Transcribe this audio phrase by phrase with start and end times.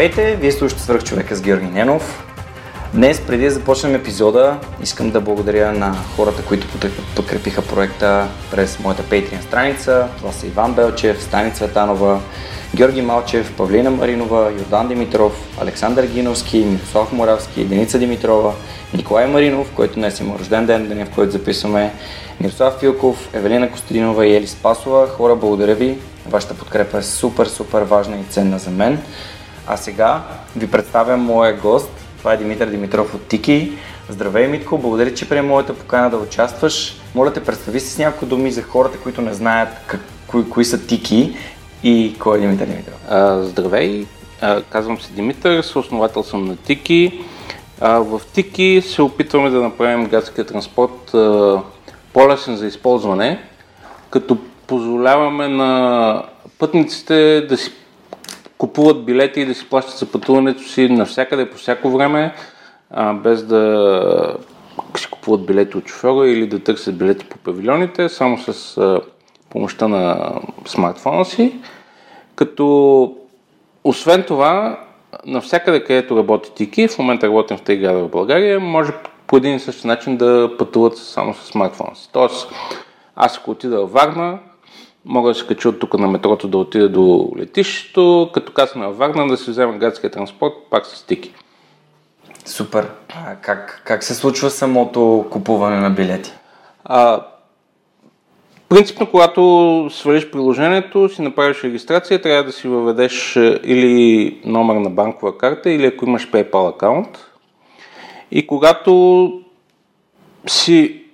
[0.00, 2.26] Здравейте, вие слушате свърх човека с Георги Ненов.
[2.94, 6.66] Днес, преди да започнем епизода, искам да благодаря на хората, които
[7.16, 10.08] подкрепиха проекта през моята Patreon страница.
[10.16, 12.20] Това са Иван Белчев, Стани Цветанова,
[12.74, 18.52] Георги Малчев, Павлина Маринова, Йордан Димитров, Александър Гиновски, Мирослав Моравски, Деница Димитрова,
[18.94, 21.92] Николай Маринов, който днес има рожден ден, деня в който записваме,
[22.40, 25.06] Мирослав Филков, Евелина Костадинова и Ели Спасова.
[25.06, 25.98] Хора, благодаря ви.
[26.26, 28.98] Вашата подкрепа е супер, супер важна и ценна за мен.
[29.72, 30.22] А сега
[30.56, 31.90] ви представям моя гост.
[32.18, 33.72] Това е Димитър Димитров от Тики.
[34.08, 37.00] Здравей, Митко, благодаря, че приема моята покана да участваш.
[37.14, 40.64] Моля те, представи си с няколко думи за хората, които не знаят как, кои, кои
[40.64, 41.36] са Тики
[41.82, 42.94] и кой е Димитър Димитров.
[43.08, 44.06] А, здравей,
[44.40, 47.20] а, казвам се Димитър, съосновател съм на Тики.
[47.80, 51.62] А, в Тики се опитваме да направим градския транспорт а,
[52.12, 53.42] по-лесен за използване,
[54.10, 56.22] като позволяваме на
[56.58, 57.72] пътниците да си
[58.60, 62.34] купуват билети и да си плащат за пътуването си навсякъде по всяко време,
[62.90, 64.36] а, без да
[64.96, 69.00] си купуват билети от шофьора или да търсят билети по павилионите, само с а,
[69.50, 70.32] помощта на
[70.66, 71.54] смартфона си.
[72.34, 73.16] Като
[73.84, 74.80] освен това,
[75.26, 78.92] навсякъде където работи Тики, в момента работим в града в България, може
[79.26, 82.08] по един и същи начин да пътуват само с смартфона си.
[82.12, 82.48] Тоест,
[83.16, 84.38] аз ако отида в Варна,
[85.04, 88.98] Мога да се кача от тук на метрото да отида до летището, като касна във
[88.98, 91.34] Варна да си взема градския транспорт, пак с стики.
[92.44, 92.90] Супер.
[93.08, 96.32] А как, как се случва самото купуване на билети?
[96.84, 97.26] А,
[98.68, 104.90] принципно, когато свалиш приложението, си направиш регистрация, трябва да си въведеш е, или номер на
[104.90, 107.26] банкова карта, или ако имаш PayPal акаунт.
[108.30, 109.32] И когато
[110.46, 111.04] си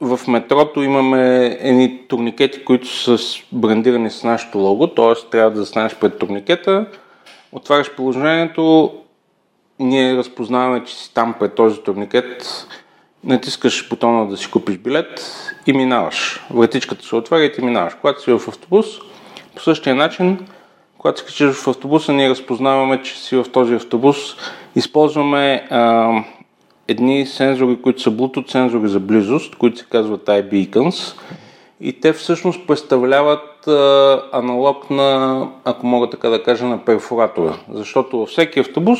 [0.00, 3.18] в метрото имаме едни турникети, които са
[3.52, 5.30] брандирани с нашото лого, т.е.
[5.30, 6.86] трябва да застанеш пред турникета,
[7.52, 8.94] отваряш приложението,
[9.78, 12.66] ние разпознаваме, че си там пред този турникет,
[13.24, 16.46] натискаш бутона да си купиш билет и минаваш.
[16.50, 17.94] Вратичката се отваря и ти минаваш.
[18.00, 18.86] Когато си в автобус,
[19.54, 20.46] по същия начин,
[20.98, 24.16] когато се качиш в автобуса, ние разпознаваме, че си в този автобус.
[24.76, 26.12] Използваме а,
[26.90, 31.16] едни сензори, които са Bluetooth сензори за близост, които се казват iBeacons.
[31.80, 37.54] И те всъщност представляват а, аналог на, ако мога така да кажа, на перфоратора.
[37.72, 38.98] Защото във всеки автобус,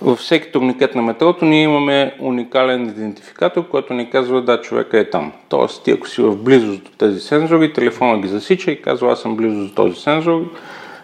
[0.00, 5.10] във всеки турникет на метрото, ние имаме уникален идентификатор, който ни казва да, човека е
[5.10, 5.32] там.
[5.48, 9.20] Тоест, ти ако си в близост до тези сензори, телефона ги засича и казва аз
[9.20, 10.44] съм близо до този сензор,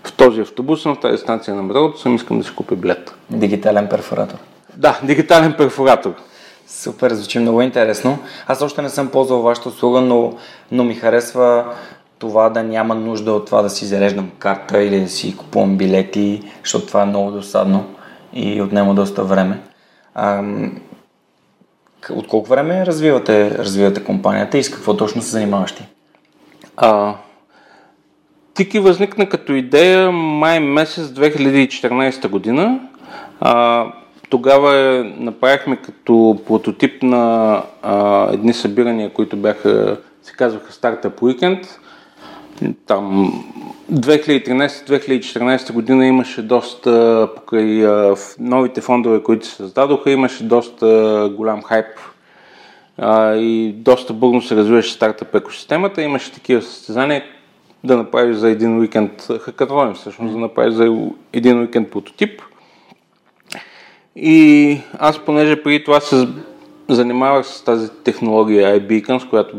[0.04, 3.14] в този автобус, в тази станция на метрото съм искам да си купя билет.
[3.30, 4.38] Дигитален перфоратор.
[4.78, 6.14] Да, дигитален перфоратор.
[6.66, 8.18] Супер, звучи много интересно.
[8.46, 10.32] Аз още не съм ползвал вашата услуга, но,
[10.72, 11.64] но ми харесва
[12.18, 16.42] това да няма нужда от това да си зареждам карта или да си купувам билети,
[16.64, 17.84] защото това е много досадно
[18.32, 19.60] и отнема доста време.
[20.14, 20.42] А,
[22.10, 25.86] от колко време развивате, развивате компанията и с какво точно се занимаваш ти?
[26.76, 27.14] А,
[28.54, 32.80] Тики възникна като идея май месец 2014 година.
[33.40, 33.86] А,
[34.28, 41.66] тогава направихме като прототип на а, едни събирания, които бяха, се казваха Startup Weekend.
[42.86, 43.32] Там
[43.92, 51.86] 2013-2014 година имаше доста, покрай а, новите фондове, които се създадоха, имаше доста голям хайп
[52.98, 56.02] а, и доста бурно се развиваше стартъп екосистемата.
[56.02, 57.22] Имаше такива състезания
[57.84, 60.96] да направиш за един уикенд хакатони, всъщност да направиш за
[61.32, 62.42] един уикенд прототип–
[64.20, 66.28] и аз, понеже преди това се
[66.88, 69.56] занимавах с тази технология iBeacons, която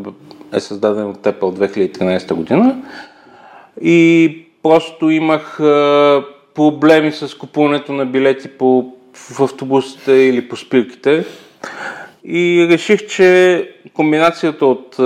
[0.54, 2.78] е създадена от Apple 2013 година,
[3.82, 5.58] и просто имах
[6.56, 11.26] проблеми с купуването на билети по, в автобусите или по спирките.
[12.24, 14.98] И реших, че комбинацията от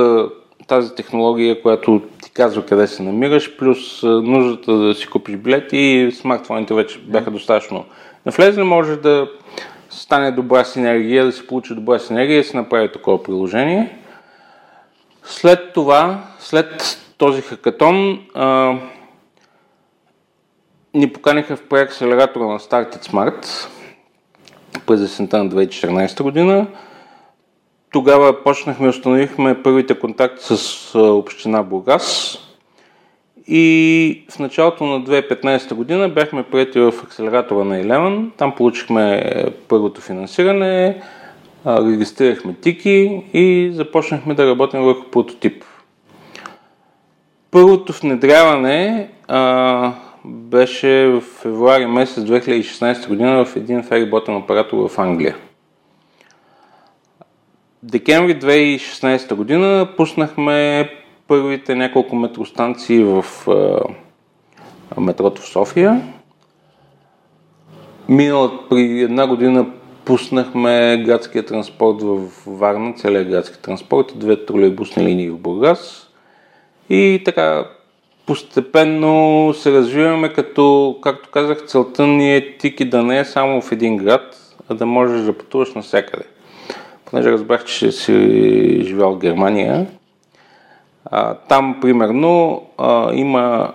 [0.68, 6.12] тази технология, която ти казва къде се намираш, плюс нуждата да си купиш билети и
[6.12, 7.86] смартфоните вече бяха достатъчно
[8.25, 9.30] навлезли, може да
[9.90, 14.00] стане добра синергия, да се получи добра синергия и да се направи такова приложение.
[15.24, 18.75] След това, след този хакатон, а,
[20.94, 23.68] ни поканиха в преакселератора на Started Smart
[24.86, 26.68] през есента на 2014 година.
[27.92, 32.38] Тогава почнахме, установихме първите контакти с община Бургас
[33.48, 38.30] и в началото на 2015 година бяхме прияти в акселератора на Eleven.
[38.38, 39.34] Там получихме
[39.68, 41.01] първото финансиране,
[41.68, 45.63] регистрирахме тики и започнахме да работим върху прототип.
[47.51, 49.92] Първото внедряване а,
[50.25, 55.36] беше в февруари месец 2016 година в един фериботен оператор в Англия.
[57.84, 60.89] Декември 2016 година пуснахме
[61.28, 66.02] първите няколко метростанции в а, метрото в София.
[68.10, 69.66] Минала при една година
[70.06, 76.10] пуснахме градския транспорт в Варна, целият градски транспорт и две тролейбусни линии в Бургас.
[76.90, 77.66] И така
[78.25, 83.72] постепенно се развиваме, като, както казах, целта ни е тики да не е само в
[83.72, 86.24] един град, а да можеш да пътуваш навсякъде.
[87.06, 88.14] Понеже разбрах, че си
[88.84, 89.88] живял в Германия,
[91.15, 93.74] а, там, примерно, а, има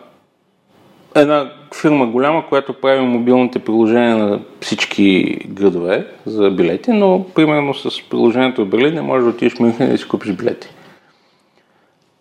[1.14, 8.08] една фирма голяма, която прави мобилните приложения на всички градове за билети, но примерно с
[8.10, 10.68] приложението в Берлин не можеш да отидеш в Мюнхен и си купиш билети.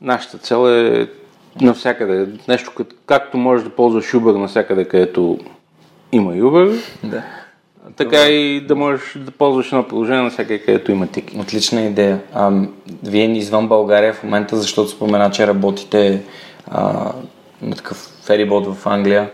[0.01, 1.07] Нашата цел е
[1.61, 2.27] навсякъде.
[2.47, 5.39] Нещо като, както можеш да ползваш Uber навсякъде, където
[6.11, 7.23] има Uber, Да.
[7.95, 11.38] Така и да можеш да ползваш едно приложение навсякъде, където има тики.
[11.39, 12.19] Отлична идея.
[12.34, 12.51] А,
[13.04, 16.22] вие извън България в момента, защото спомена, че работите
[16.72, 17.12] а,
[17.62, 19.31] на такъв ферибот в Англия.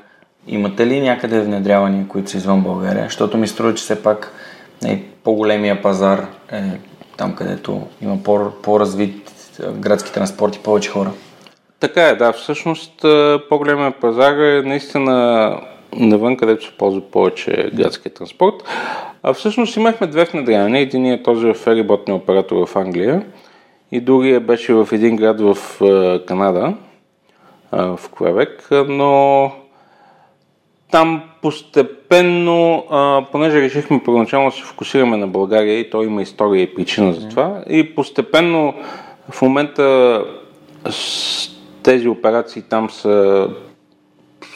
[0.47, 3.03] Имате ли някъде внедрявания, които са извън България?
[3.03, 4.33] Защото ми струва, че все пак
[4.81, 6.61] не, по-големия пазар е
[7.17, 9.31] там, където има по- по-развит
[9.73, 11.11] градски транспорт и повече хора.
[11.79, 12.33] Така е, да.
[12.33, 13.05] Всъщност
[13.49, 15.57] по-големия пазар е наистина
[15.95, 18.55] навън, където се ползва повече градския транспорт.
[19.23, 20.81] А всъщност имахме две внедрявания.
[20.81, 23.25] Единият е този в фериботния оператор в Англия
[23.91, 25.57] и другия беше в един град в
[26.25, 26.73] Канада,
[27.71, 29.51] в Квебек, но
[30.91, 32.83] там постепенно,
[33.31, 37.29] понеже решихме първоначално да се фокусираме на България и то има история и причина за
[37.29, 38.73] това, и постепенно
[39.29, 40.21] в момента
[41.83, 43.47] тези операции там са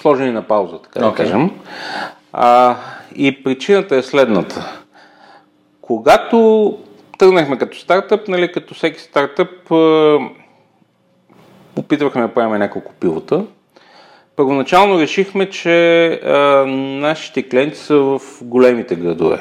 [0.01, 1.15] сложени на пауза, така да Okay.
[1.15, 1.51] кажем.
[2.33, 2.75] А,
[3.15, 4.83] и причината е следната.
[5.81, 6.77] Когато
[7.17, 9.71] тръгнахме като стартъп, нали, като всеки стартъп,
[11.75, 13.43] опитвахме да правим няколко пилота.
[14.35, 19.39] Първоначално решихме, че а, нашите клиенти са в големите градове.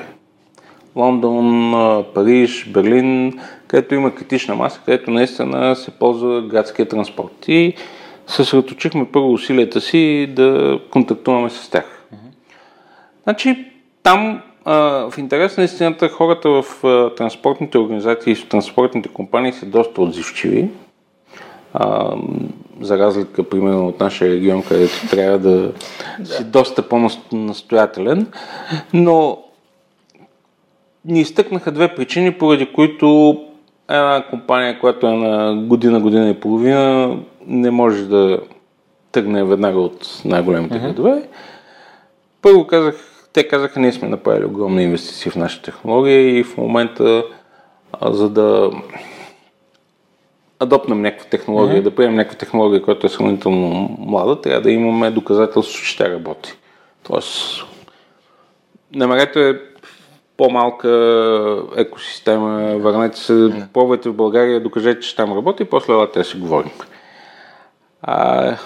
[0.96, 1.74] Лондон,
[2.14, 7.48] Париж, Берлин, където има критична маса, където наистина се ползва градския транспорт.
[7.48, 7.74] И
[8.26, 12.04] съсредоточихме първо усилията си да контактуваме с тях.
[13.22, 14.74] Значи, там а,
[15.10, 20.02] в интерес на истината хората в а, транспортните организации и в транспортните компании са доста
[20.02, 20.68] отзивчиви.
[21.74, 22.16] А,
[22.80, 25.72] за разлика, примерно, от нашия регион, където трябва да
[26.24, 28.26] си доста по-настоятелен.
[28.94, 29.38] Но
[31.04, 33.40] ни изтъкнаха две причини, поради които
[33.88, 37.16] една компания, която е на година, година и половина,
[37.46, 38.40] не може да
[39.12, 40.82] тръгне веднага от най-големите mm-hmm.
[40.82, 41.28] градове.
[42.42, 42.94] Първо казах,
[43.32, 47.24] те казаха, ние сме направили огромни инвестиции в нашата технология и в момента,
[47.92, 48.70] а, за да
[50.60, 51.84] адопнем някаква технология, mm-hmm.
[51.84, 56.52] да приемем някаква технология, която е сравнително млада, трябва да имаме доказателство, че тя работи.
[57.02, 57.64] Тоест,
[58.94, 59.60] намерете
[60.36, 60.88] по-малка
[61.76, 63.68] екосистема, върнете се, mm-hmm.
[63.72, 66.72] пробвайте в България, докажете, че там работи и после елате да си говорим.
[68.02, 68.56] А,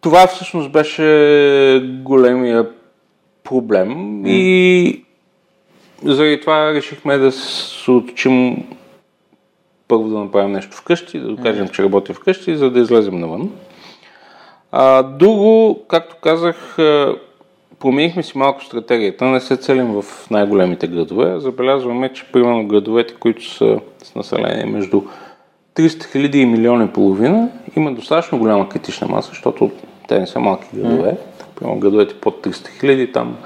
[0.00, 2.68] това всъщност беше големия
[3.44, 4.28] проблем mm.
[4.28, 5.04] и
[6.04, 8.66] заради това решихме да се отучим
[9.88, 13.50] първо да направим нещо вкъщи, да докажем, че работи вкъщи, за да излезем навън.
[14.72, 16.78] А, друго, както казах,
[17.82, 21.40] променихме си малко стратегията, не се целим в най-големите градове.
[21.40, 25.02] Забелязваме, че примерно градовете, които са с население между
[25.76, 29.70] 300 хиляди и милиони и половина, има достатъчно голяма критична маса, защото
[30.08, 31.10] те не са малки градове.
[31.10, 31.54] Mm.
[31.54, 33.36] Примерно градовете под 300 хиляди, там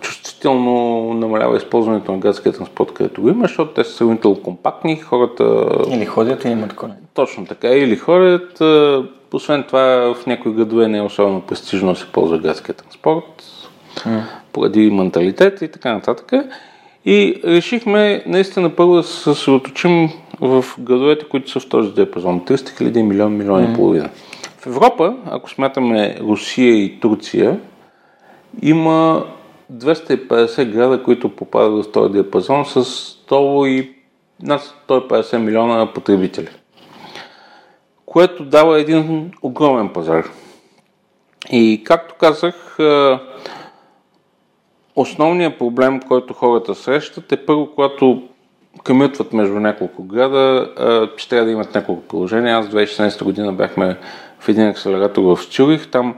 [0.00, 5.68] чувствително намалява използването на градския транспорт, където го има, защото те са сравнително компактни, хората...
[5.90, 6.94] Или ходят или имат коне.
[7.14, 8.62] Точно така, или ходят.
[9.32, 13.42] Освен това, в някои градове не е особено престижно да се ползва градския транспорт,
[13.96, 14.22] mm.
[14.52, 16.32] поради менталитет и така нататък.
[17.04, 20.08] И решихме наистина първо да се съсредоточим
[20.40, 22.40] в градовете, които са в този диапазон.
[22.40, 23.72] 300 хиляди, милион, милион mm.
[23.72, 24.10] и половина.
[24.58, 27.60] В Европа, ако смятаме Русия и Турция,
[28.62, 29.24] има
[29.72, 32.84] 250 града, които попадат в този диапазон с
[33.30, 33.92] 100 и
[34.42, 36.48] над 150 милиона потребители.
[38.06, 40.30] Което дава един огромен пазар.
[41.50, 42.76] И както казах,
[44.96, 48.22] основният проблем, който хората срещат е първо, когато
[48.84, 50.70] къмютват между няколко града,
[51.16, 52.58] че трябва да имат няколко приложения.
[52.58, 53.96] Аз 2016 година бяхме
[54.40, 55.90] в един акселератор в Чурих.
[55.90, 56.14] Там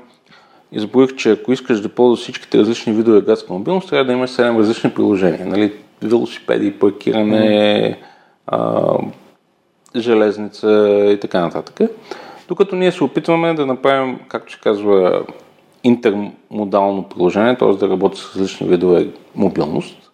[0.72, 4.58] изброих, че ако искаш да ползваш всичките различни видове градска мобилност, трябва да имаш 7
[4.58, 5.46] различни приложения.
[5.46, 5.72] Нали?
[6.02, 7.98] Велосипеди, паркиране,
[8.46, 8.82] а,
[9.96, 11.90] железница и така нататък.
[12.48, 15.22] Докато ние се опитваме да направим, както се казва,
[15.88, 17.72] интермодално приложение, т.е.
[17.72, 20.10] да работи с различни видове мобилност,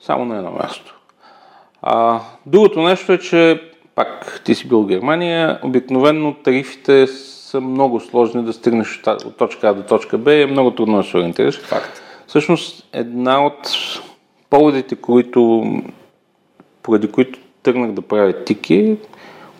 [0.00, 1.00] само на едно място.
[1.82, 3.60] А, другото нещо е, че
[3.94, 9.68] пак ти си бил в Германия, обикновено тарифите са много сложни да стигнеш от точка
[9.68, 11.60] А до точка Б и е много трудно да се ориентираш.
[11.60, 12.02] Факт.
[12.26, 13.68] Всъщност една от
[14.50, 15.64] поводите, които,
[16.82, 18.96] поради които тръгнах да правя тики,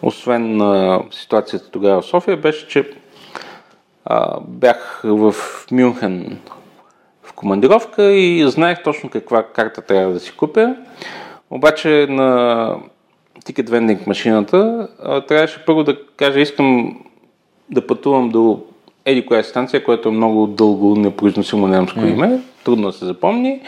[0.03, 2.91] освен на ситуацията тогава в София, беше, че
[4.11, 5.35] а, бях в
[5.71, 6.39] Мюнхен
[7.23, 10.75] в командировка и знаех точно каква карта трябва да си купя.
[11.51, 12.75] Обаче на
[13.45, 17.01] тикет вендинг машината а, трябваше първо да кажа, искам
[17.71, 18.63] да пътувам до
[19.05, 22.13] еди коя станция, което е много дълго непроизносимо немско mm.
[22.13, 23.61] име, трудно да се запомни.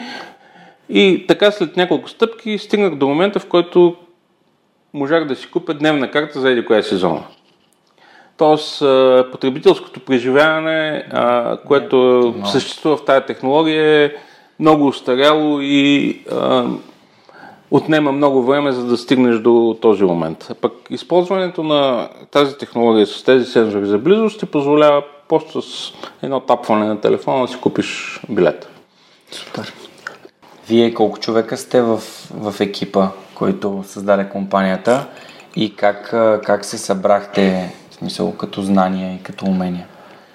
[0.89, 3.95] И така след няколко стъпки стигнах до момента, в който
[4.93, 7.23] можах да си купя дневна карта за еди коя е сезона.
[8.43, 8.79] Тоест,
[9.31, 11.05] потребителското преживяване,
[11.67, 12.45] което no.
[12.45, 14.11] съществува в тази технология е
[14.59, 16.19] много устаряло и
[17.71, 20.47] отнема много време, за да стигнеш до този момент.
[20.51, 25.93] А пък използването на тази технология с тези сензори за близост ти позволява просто с
[26.21, 28.67] едно тапване на телефона да си купиш билет.
[29.31, 29.73] Супер.
[30.67, 31.97] Вие колко човека сте в,
[32.33, 35.05] в екипа, който създаде компанията
[35.55, 36.09] и как,
[36.45, 39.87] как се събрахте, смисъл, като знания и като умения?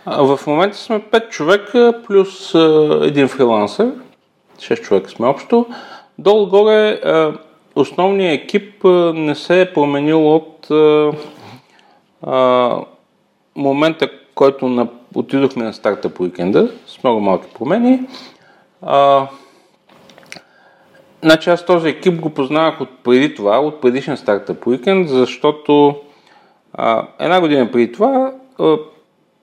[0.06, 2.54] В момента сме 5 човека плюс
[3.02, 3.92] един фрилансър.
[4.56, 5.66] 6 човека сме общо.
[6.18, 7.00] Долу-горе
[7.74, 8.84] основният екип
[9.14, 10.68] не се е променил от
[13.56, 18.00] момента, който на, отидохме на старта по уикенда, с много малки промени.
[18.82, 19.26] А,
[21.22, 25.96] значи аз този екип го познавах от преди това, от предишен старта по уикенд, защото
[26.72, 28.32] а, една година преди това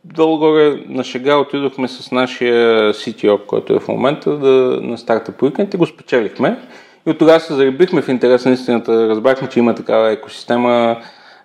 [0.06, 5.46] долу-горе на шега отидохме с нашия CTO, който е в момента да, на старта по
[5.46, 6.60] уикенд и го спечелихме.
[7.08, 9.10] И от тогава се заребихме в интерес на истината.
[9.10, 10.98] Разбрахме, че има такава екосистема,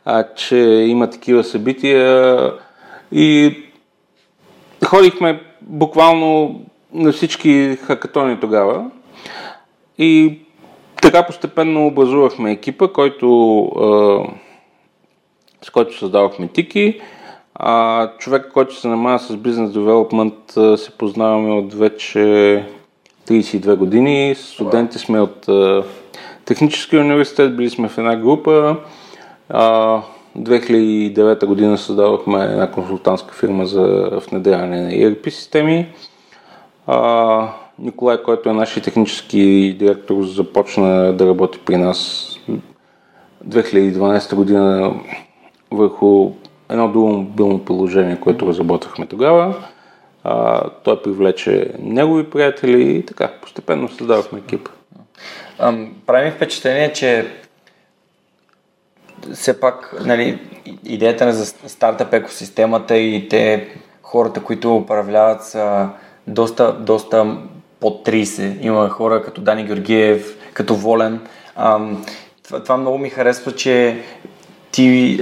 [0.05, 0.57] а, че
[0.87, 2.37] има такива събития
[3.13, 3.57] и
[4.85, 6.61] ходихме буквално
[6.93, 8.91] на всички хакатони тогава.
[9.99, 10.39] И
[11.03, 14.23] така постепенно образувахме екипа, който, а,
[15.63, 17.01] с който създавахме тики.
[17.55, 20.35] А, човек, който се занимава с бизнес девелопмент,
[20.77, 22.19] се познаваме от вече
[23.29, 24.35] 32 години.
[24.35, 25.85] Студенти сме от а,
[26.51, 28.77] Техническия университет, били сме в една група.
[29.49, 30.03] А,
[30.39, 35.89] 2009 година създавахме една консултантска фирма за внедряване на ERP системи.
[36.87, 37.49] А,
[37.79, 42.29] Николай, който е нашия технически директор, започна да работи при нас
[43.49, 44.95] 2012 година
[45.71, 46.31] върху
[46.69, 49.55] едно друго мобилно приложение, което разработвахме тогава.
[50.25, 54.71] А, той привлече негови приятели и така, постепенно създавахме екипа.
[56.07, 57.27] Прави ми впечатление, че
[59.35, 60.39] все пак нали,
[60.85, 63.69] идеята на за стартъп екосистемата и те
[64.03, 65.89] хората, които управляват са
[66.27, 67.37] доста, доста
[67.81, 68.61] под 30.
[68.61, 71.21] Има хора като Дани Георгиев, като Волен.
[71.57, 72.05] Ам,
[72.43, 74.03] това, това много ми харесва, че
[74.73, 75.21] ти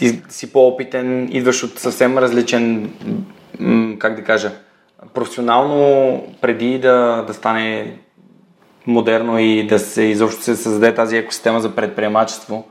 [0.00, 2.90] ти си по-опитен, идваш от съвсем различен,
[3.98, 4.52] как да кажа,
[5.14, 7.96] професионално преди да, да стане
[8.86, 12.64] модерно и да се изобщо се създаде тази екосистема за предприемачество.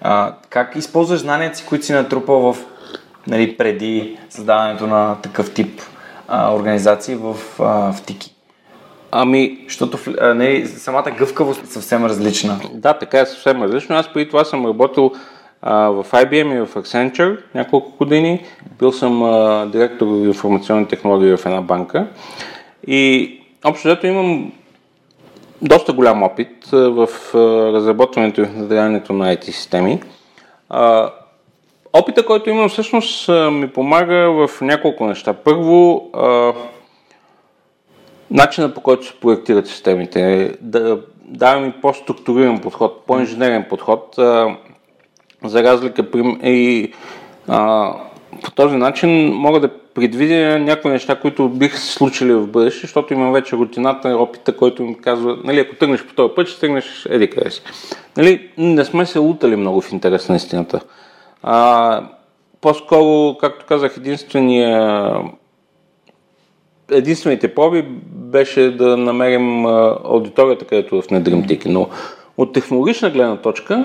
[0.00, 2.56] А, как използваш знанията си, които си натрупал в,
[3.26, 5.80] нали, преди създаването на такъв тип
[6.28, 8.34] а, организации в, а, в Тики?
[9.10, 12.60] Ами, защото а, не, самата гъвкавост е съвсем различна.
[12.74, 13.96] Да, така е съвсем различно.
[13.96, 15.12] Аз преди това съм работил
[15.62, 18.44] в IBM и в Accenture няколко години.
[18.78, 22.06] Бил съм а, директор в информационни технологии в една банка.
[22.86, 23.32] И
[23.64, 24.52] общо взето имам
[25.62, 27.08] доста голям опит в
[27.74, 30.00] разработването и внедряването на IT системи.
[31.92, 35.32] Опита, който имам всъщност ми помага в няколко неща.
[35.32, 36.10] Първо,
[38.30, 44.18] начина по който се проектират системите, да даваме по-структуриран подход, по-инженерен подход,
[45.44, 46.04] за разлика
[46.42, 46.92] и
[47.48, 47.92] а,
[48.44, 53.14] по този начин мога да предвидя някои неща, които биха се случили в бъдеще, защото
[53.14, 57.06] имам вече рутината, опита, който ми казва, нали, ако тръгнеш по този път, ще тръгнеш
[57.10, 57.62] еди къде си.
[58.16, 60.80] Нали, не сме се лутали много в интерес на истината.
[61.42, 62.02] А,
[62.60, 65.12] по-скоро, както казах, единствения
[66.90, 69.66] единствените проби беше да намерим
[70.04, 71.68] аудиторията, където да внедрим тики.
[71.68, 71.88] Но
[72.36, 73.84] от технологична гледна точка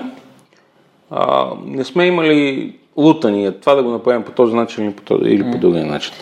[1.16, 5.30] а, не сме имали лутания, това да го направим по този начин или по, този,
[5.30, 6.12] или по другия начин.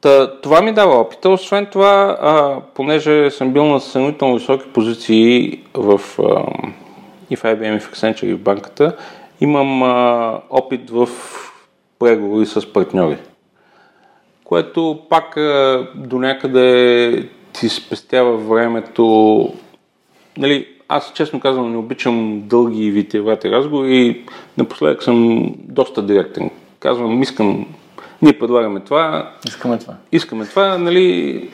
[0.00, 1.30] Та, това ми дава опита.
[1.30, 6.44] Освен това, а, понеже съм бил на сравнително високи позиции в, а,
[7.30, 8.96] и в IBM, и в Accenture, и в банката,
[9.40, 11.08] имам а, опит в
[11.98, 13.16] преговори с партньори.
[14.44, 19.54] Което пак а, до някъде ти спестява времето.
[20.36, 24.24] Нали, аз честно казвам не обичам дълги и витиевати разговори и
[24.58, 26.50] напоследък съм доста директен.
[26.80, 27.66] Казвам, искам,
[28.22, 29.32] ние предлагаме това.
[29.46, 29.94] Искаме това.
[30.12, 31.50] Искаме това, нали...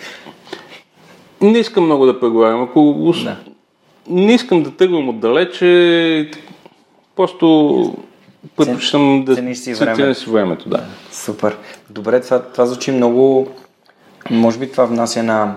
[1.40, 2.62] Не искам много да преговарям.
[2.62, 3.36] Ако да.
[4.08, 6.30] не искам да тръгвам отдалече,
[7.16, 7.96] просто
[8.56, 10.14] предпочитам да цениш си, време.
[10.14, 10.68] си времето.
[10.68, 10.84] Да.
[11.12, 11.56] Супер.
[11.90, 13.48] Добре, това, това звучи много...
[14.30, 15.54] Може би това внася на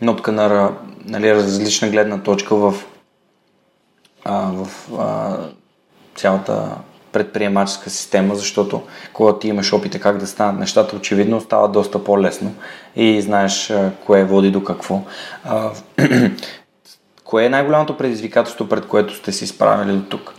[0.00, 0.72] нотка на
[1.04, 2.74] нали, различна гледна точка в,
[4.24, 5.36] а, в а,
[6.14, 6.70] цялата
[7.12, 12.54] предприемаческа система, защото когато ти имаш опита как да станат нещата, очевидно става доста по-лесно
[12.96, 15.00] и знаеш а, кое води до какво.
[15.44, 15.70] А,
[17.24, 20.34] кое е най-голямото предизвикателство, пред което сте си справили до тук?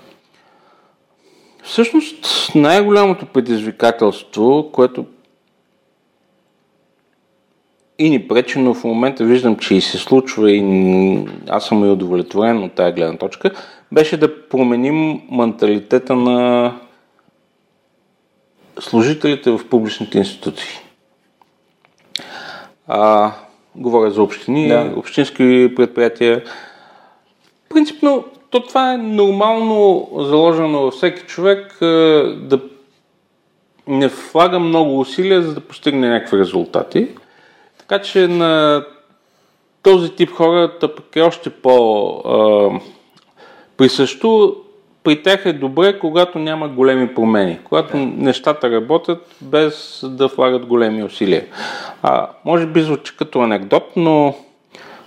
[1.64, 2.26] Всъщност
[2.56, 5.06] най-голямото предизвикателство, което
[8.00, 11.90] и ни пречи, но в момента виждам, че и се случва и аз съм и
[11.90, 13.52] удовлетворен от тази гледна точка,
[13.92, 16.74] беше да променим менталитета на
[18.80, 20.80] служителите в публичните институции.
[22.88, 23.32] А,
[23.76, 24.94] говоря за общини, да.
[24.96, 26.44] общински предприятия.
[27.70, 31.78] Принципно, то това е нормално заложено във всеки човек
[32.42, 32.60] да
[33.88, 37.08] не влага много усилия, за да постигне някакви резултати.
[37.90, 38.84] Така че на
[39.84, 42.24] този тип хората пък е още по
[43.78, 44.56] присъщо.
[45.04, 47.98] При тях е добре, когато няма големи промени, когато да.
[47.98, 51.46] нещата работят без да влагат големи усилия.
[52.04, 54.36] А, може би звучи като анекдот, но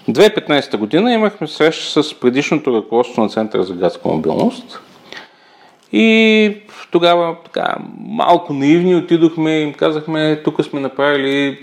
[0.09, 4.81] 2015 година имахме среща с предишното ръководство на Центъра за градска мобилност
[5.93, 6.57] и
[6.91, 11.59] тогава така, малко наивни отидохме и им казахме, тук сме направили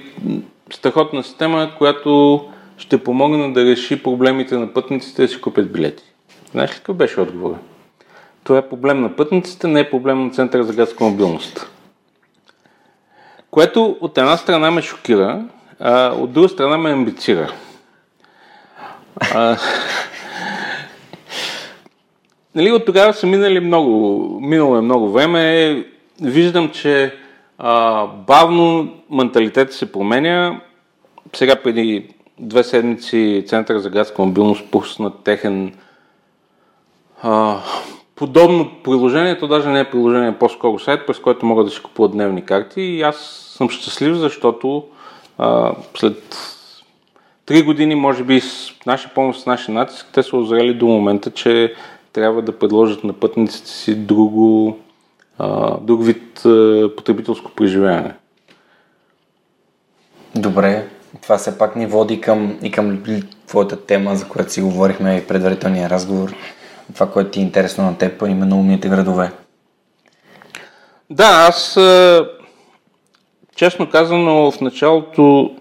[0.73, 2.45] страхотна система, която
[2.77, 6.03] ще помогне да реши проблемите на пътниците да си купят билети.
[6.51, 7.55] Знаеш ли какъв беше отговор?
[8.43, 11.71] Това е проблем на пътниците, не е проблем на Центъра за градска мобилност.
[13.51, 15.45] Което от една страна ме шокира,
[15.79, 17.53] а от друга страна ме амбицира.
[19.33, 19.57] А,
[22.55, 25.75] нали, от тогава са минали много, минало е много време.
[26.21, 27.13] Виждам, че
[27.59, 30.61] а, бавно менталитет се променя.
[31.35, 35.73] Сега преди две седмици Център за градска мобилност пусна техен
[37.21, 37.57] а,
[38.15, 42.11] подобно приложение, то даже не е приложение, по-скоро сайт, през който могат да си купуват
[42.11, 43.17] дневни карти и аз
[43.57, 44.83] съм щастлив, защото
[45.37, 46.37] а, след
[47.45, 51.31] три години, може би с наша помощ, с нашия натиск, те са озрели до момента,
[51.31, 51.73] че
[52.13, 54.77] трябва да предложат на пътниците си друго
[55.81, 56.41] друг вид
[56.95, 58.13] потребителско преживяване.
[60.35, 60.87] Добре,
[61.21, 63.03] това все пак ни води към, и към
[63.47, 66.33] твоята тема, за която си говорихме и предварителния разговор.
[66.93, 69.31] Това, което ти е интересно на теб, именно умните градове.
[71.09, 71.77] Да, аз
[73.55, 75.55] честно казано в началото,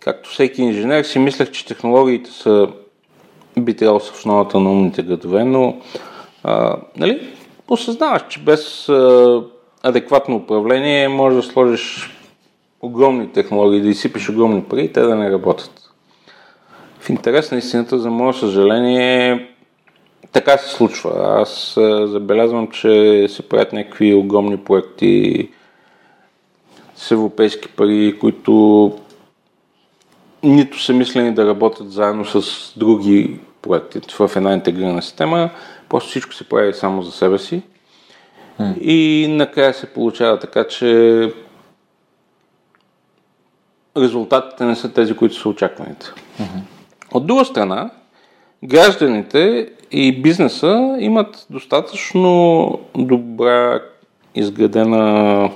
[0.00, 2.68] както всеки инженер, си мислех, че технологиите са
[3.58, 5.80] би трябвало в основата на умните градове, но
[6.44, 7.37] а, нали,
[7.68, 9.42] осъзнаваш, че без а,
[9.82, 12.10] адекватно управление може да сложиш
[12.82, 15.72] огромни технологии, да изсипиш огромни пари и те да не работят.
[17.00, 19.48] В интерес на истината, за мое съжаление,
[20.32, 21.40] така се случва.
[21.40, 25.48] Аз а, забелязвам, че се правят някакви огромни проекти
[26.96, 28.92] с европейски пари, които
[30.42, 35.50] нито са мислени да работят заедно с други проекти в една интегрирана система,
[35.88, 37.62] Просто всичко се прави само за себе си.
[38.80, 41.32] И накрая се получава така, че
[43.96, 46.06] резултатите не са тези, които са очакваните.
[47.12, 47.90] От друга страна,
[48.64, 53.80] гражданите и бизнеса имат достатъчно добра
[54.34, 55.50] изградена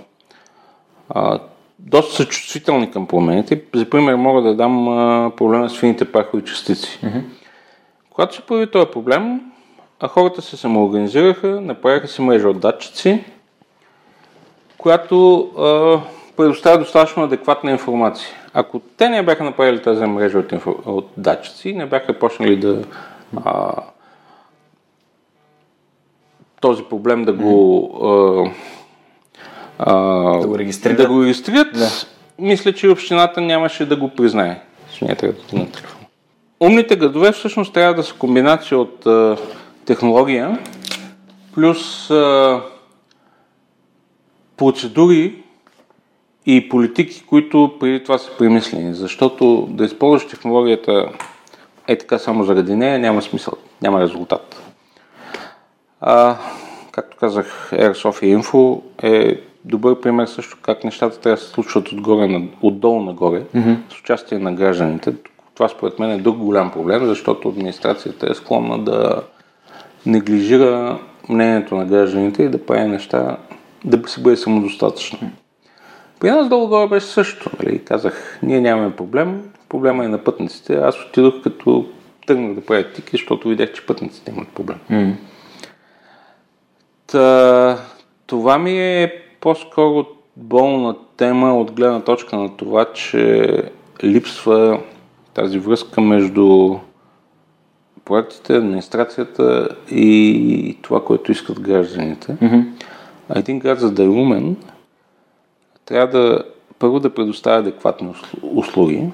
[1.09, 1.39] а,
[1.79, 3.63] доста са чувствителни към промените.
[3.75, 7.01] За пример мога да дам а, проблема с фините прахови частици.
[7.03, 7.23] Mm-hmm.
[8.11, 9.41] Когато се появи този проблем,
[10.03, 13.25] а хората се самоорганизираха, направиха си мрежа от датчици,
[14.79, 16.01] която а,
[16.37, 18.29] предоставя достатъчно адекватна информация.
[18.55, 22.85] Ако те не бяха направили тази мрежа от, инфо, от датчици, не бяха почнали да
[23.45, 23.73] а,
[26.61, 28.51] този проблем да го а,
[29.79, 29.95] а,
[30.41, 31.89] да го регистрират, да го регистрират да.
[32.39, 34.61] мисля, че общината нямаше да го признае.
[34.99, 36.07] Смятате на телефон.
[36.61, 39.37] Умните градове всъщност трябва да са комбинация от а,
[39.85, 40.59] технология
[41.55, 42.63] плюс а,
[44.57, 45.43] процедури
[46.47, 48.95] и политики, които преди това са премислени.
[48.95, 51.09] Защото да използваш технологията
[51.89, 54.63] е така само заради нея, няма смисъл, няма резултат.
[56.01, 56.37] А,
[56.93, 61.93] както казах, Air Sofia Info е добър пример също как нещата трябва да се случват
[61.93, 63.77] отгоре, отдолу нагоре, mm-hmm.
[63.91, 65.15] с участие на гражданите.
[65.55, 69.23] Това според мен е друг голям проблем, защото администрацията е склонна да
[70.07, 73.37] неглижира мнението на гражданите и да прави неща,
[73.85, 75.19] да си бъде самодостатъчно.
[76.21, 77.51] При нас долу-горе беше също.
[77.59, 77.85] Нали?
[77.85, 80.75] Казах, ние нямаме проблем, проблема е на пътниците.
[80.75, 81.87] Аз отидох като
[82.27, 84.79] тръгнах да правя тики, защото видях, че пътниците имат проблем.
[84.91, 85.13] Mm.
[87.07, 87.79] Та,
[88.27, 93.63] това ми е по-скоро болна тема от гледна точка на това, че
[94.05, 94.81] липсва
[95.35, 96.77] тази връзка между
[98.05, 102.37] проектите, администрацията и това, което искат гражданите.
[102.37, 102.65] Mm-hmm.
[103.29, 104.57] А един град, за да е умен,
[105.85, 106.45] трябва да
[106.79, 109.11] първо да предоставя адекватни услуги,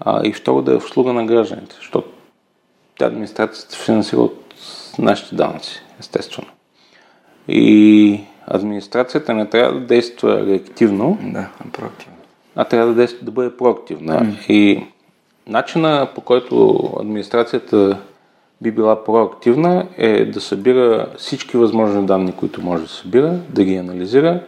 [0.00, 2.08] а и второ да е услуга на гражданите, защото
[2.98, 4.54] тя администрацията финансира от
[4.98, 6.48] нашите данъци, естествено.
[7.48, 12.16] И администрацията не трябва да действа реактивно, да, проактивно.
[12.56, 14.20] а трябва да, действа, да бъде проактивна.
[14.20, 14.46] Mm.
[14.48, 14.86] И
[15.46, 17.98] начина по който администрацията
[18.60, 23.76] би била проактивна е да събира всички възможни данни, които може да събира, да ги
[23.76, 24.40] анализира,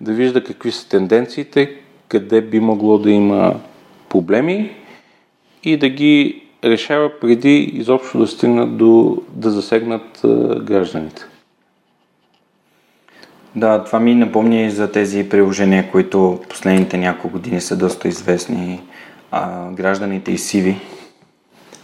[0.00, 1.76] да вижда какви са тенденциите,
[2.08, 3.54] къде би могло да има
[4.08, 4.76] проблеми
[5.62, 10.20] и да ги решава преди изобщо да стигнат до да засегнат
[10.62, 11.24] гражданите.
[13.56, 18.80] Да, това ми напомня и за тези приложения, които последните няколко години са доста известни.
[19.36, 20.76] А, гражданите и сиви,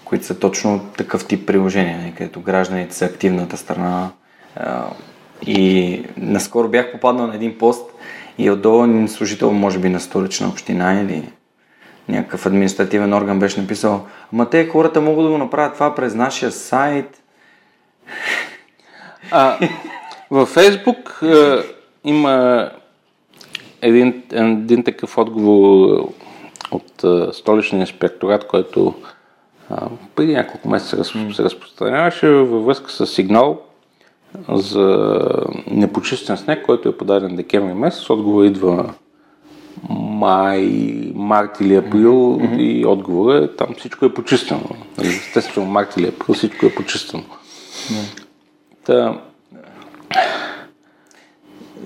[0.05, 4.11] които са точно такъв тип приложения, където гражданите са активната страна.
[4.57, 4.85] А,
[5.47, 7.91] и наскоро бях попаднал на един пост
[8.39, 11.33] и отдолу служител, може би на столична община или
[12.09, 16.53] някакъв административен орган беше написал, ама те хората могат да го направят това през нашия
[16.53, 17.23] сайт.
[19.31, 19.59] А,
[20.31, 21.57] във Фейсбук е,
[22.05, 22.69] има
[23.83, 26.13] един, един такъв отговор
[26.71, 27.05] от
[27.35, 28.95] столичния инспекторат, който
[30.15, 33.63] преди няколко месеца се разпространяваше във връзка с сигнал
[34.49, 35.19] за
[35.71, 38.11] непочистен снег, който е подаден декември месец.
[38.11, 38.95] Отговор идва
[39.91, 40.69] май,
[41.15, 42.57] март или април mm-hmm.
[42.57, 44.71] и отговор е там всичко е почистено.
[45.03, 47.25] Естествено, март или април всичко е почистено.
[48.85, 49.21] Та,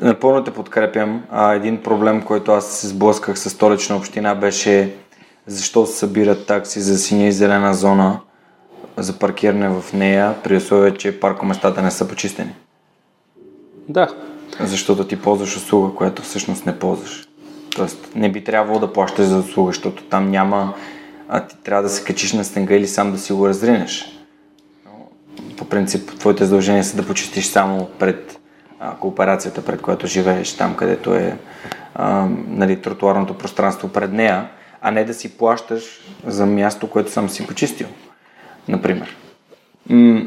[0.02, 1.24] Напълно те подкрепям.
[1.30, 4.94] А, един проблем, който аз се сблъсках с столична община беше
[5.46, 8.20] защо се събират такси за синя и зелена зона
[8.96, 12.54] за паркиране в нея, при условие, че паркоместата не са почистени.
[13.88, 14.08] Да.
[14.60, 17.28] Защото ти ползваш услуга, която всъщност не ползваш.
[17.76, 20.74] Тоест, не би трябвало да плащаш за услуга, защото там няма,
[21.28, 24.20] а ти трябва да се качиш на стенга или сам да си го разринеш.
[25.56, 28.40] По принцип, твоите задължения са да почистиш само пред
[28.80, 31.38] а, кооперацията, пред която живееш, там където е
[31.94, 34.48] а, нали, тротуарното пространство пред нея,
[34.80, 37.86] а не да си плащаш за място, което съм си почистил,
[38.68, 39.16] например.
[39.90, 40.22] М-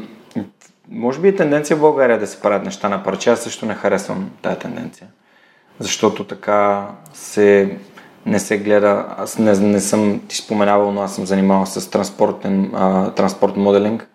[0.90, 3.74] може би е тенденция в България да се правят неща на парче, аз също не
[3.74, 5.06] харесвам тази тенденция.
[5.78, 7.76] Защото така се,
[8.26, 12.70] не се гледа, аз не, не съм ти споменавал, но аз съм занимавал с транспортен,
[12.74, 14.08] а, транспорт моделинг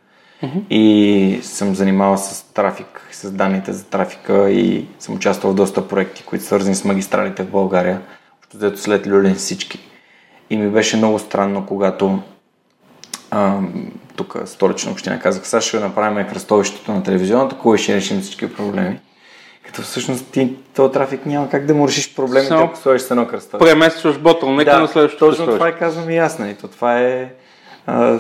[0.43, 0.67] mm-hmm.
[0.69, 6.23] и съм занимавал с трафик, с данните за трафика и съм участвал в доста проекти,
[6.23, 8.01] които са свързани с магистралите в България,
[8.51, 9.79] защото след Люлин всички.
[10.49, 12.19] И ми беше много странно, когато
[13.31, 13.59] а,
[14.15, 18.99] тук столична община казах, сега ще направим кръстовището на телевизионната, кой ще решим всички проблеми.
[19.65, 23.11] Като всъщност ти този трафик няма как да му решиш проблемите, Само ако сложиш с
[23.11, 23.65] едно кръстове.
[23.65, 25.57] Преместваш ботълнека да, на следващото точно кръстовище.
[25.57, 26.49] това е казвам и ясно.
[26.49, 27.33] И то това е...
[27.85, 28.19] А,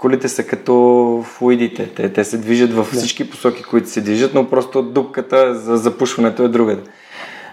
[0.00, 1.86] колите са като флуидите.
[1.86, 6.42] Те, те се движат във всички посоки, които се движат, но просто дупката за запушването
[6.42, 6.82] е другаде.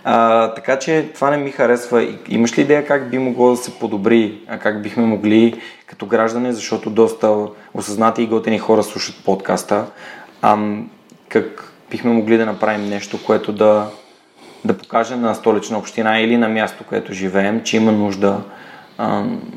[0.03, 2.07] А, така че това не ми харесва.
[2.29, 6.51] Имаш ли идея как би могло да се подобри, а как бихме могли като граждане,
[6.51, 7.35] защото доста
[7.73, 9.85] осъзнати и готени хора слушат подкаста,
[10.41, 10.89] ам,
[11.29, 13.89] как бихме могли да направим нещо, което да,
[14.65, 18.41] да покаже на столична община или на място, където живеем, че има нужда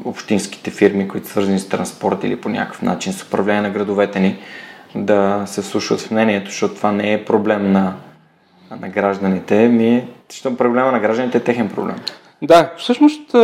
[0.04, 4.38] общинските фирми, които свързани с транспорт или по някакъв начин с управление на градовете ни,
[4.94, 7.94] да се вслушват в мнението, защото това не е проблем на,
[8.80, 11.96] на гражданите, ми защото проблема на гражданите е техен проблем.
[12.42, 13.34] Да, всъщност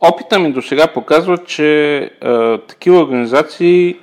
[0.00, 3.96] опита ми до сега показва, че а, такива организации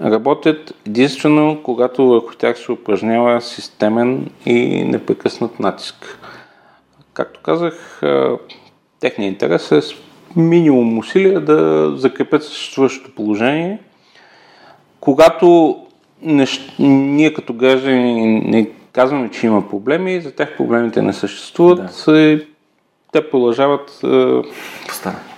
[0.00, 6.18] работят единствено когато върху тях се упражнява системен и непрекъснат натиск.
[7.14, 8.00] Както казах,
[9.00, 9.80] техният интерес е
[10.36, 13.78] минимум усилия да закрепят съществуващото положение.
[15.00, 15.76] Когато
[16.22, 16.72] нещ...
[16.78, 22.46] ние като граждани не казваме, че има проблеми, за тях проблемите не съществуват и
[23.12, 24.42] те продължават е,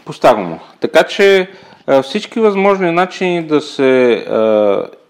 [0.04, 0.58] по-старому.
[0.80, 1.48] Така че
[1.88, 4.22] е, всички възможни начини да се е,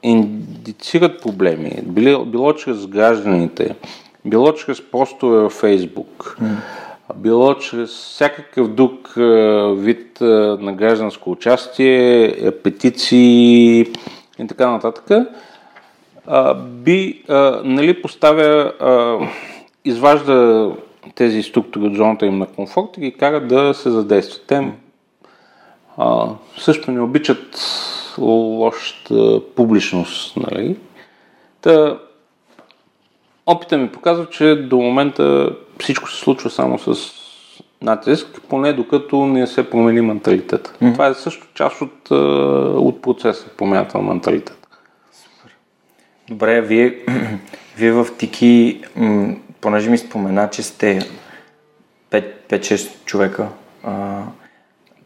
[0.03, 3.75] индицират проблеми, било, било чрез гражданите,
[4.25, 6.39] било чрез постове във Фейсбук,
[7.17, 9.21] било чрез всякакъв друг е,
[9.75, 13.81] вид е, на гражданско участие, е, петиции
[14.39, 15.11] и така нататък,
[16.61, 17.25] би
[17.65, 18.73] нали, поставя,
[19.85, 20.71] изважда
[21.15, 24.47] тези структури от зоната им на комфорт и ги кара да се задействат.
[24.47, 24.73] Те
[25.97, 27.59] а, също не обичат
[28.19, 30.37] лошата публичност.
[30.37, 30.77] Нали?
[31.61, 31.99] Та,
[33.47, 36.95] опита ми показва, че до момента всичко се случва само с
[37.83, 40.73] натиск, поне докато не се промени менталитета.
[40.83, 40.93] Mm-hmm.
[40.93, 42.11] Това е също част от,
[42.81, 44.59] от процеса, промяната на менталитета.
[46.29, 46.99] Добре, вие,
[47.77, 50.99] вие в Тики, м, понеже ми спомена, че сте
[52.11, 53.49] 5-6 човека,
[53.85, 54.23] а,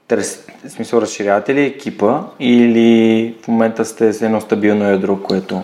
[0.09, 5.63] търс, в смисъл разширявате ли екипа или в момента сте с едно стабилно ядро, което...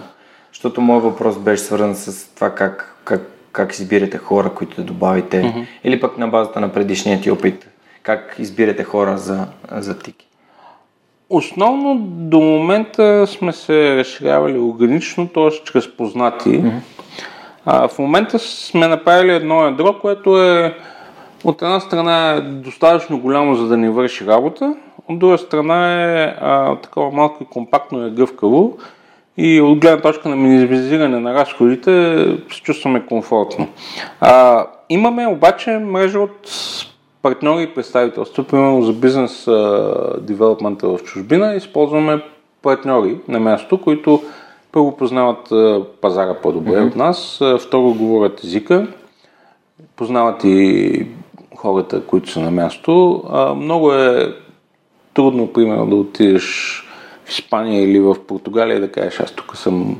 [0.54, 3.20] Защото моят въпрос беше свързан с това как, как,
[3.52, 5.66] как избирате хора, които да добавите, mm-hmm.
[5.84, 7.68] или пък на базата на предишния ти опит,
[8.02, 10.26] как избирате хора за, за Тики.
[11.30, 15.50] Основно до момента сме се разширявали органично, т.е.
[15.50, 16.48] чрез познати.
[16.48, 16.80] Mm-hmm.
[17.66, 20.76] А, в момента сме направили едно ядро, което е
[21.44, 24.76] от една страна е достатъчно голямо, за да ни върши работа,
[25.08, 28.78] от друга страна е а, такова малко и компактно и гъвкаво
[29.36, 32.16] и от гледна точка на минимизиране на разходите
[32.52, 33.68] се чувстваме комфортно.
[34.20, 36.50] А, имаме обаче мрежа от
[37.22, 39.44] партньори и представителства, примерно за бизнес
[40.20, 42.20] девелопмента в чужбина, използваме
[42.62, 44.22] партньори на място, които
[44.72, 45.52] първо познават
[46.00, 46.88] пазара по-добре mm-hmm.
[46.88, 48.86] от нас, второ говорят езика,
[49.96, 51.06] познават и
[51.56, 53.22] хората, които са на място.
[53.30, 54.34] А, много е
[55.14, 56.80] трудно, примерно, да отидеш
[57.28, 59.96] Испания или в Португалия да кажеш, аз тук съм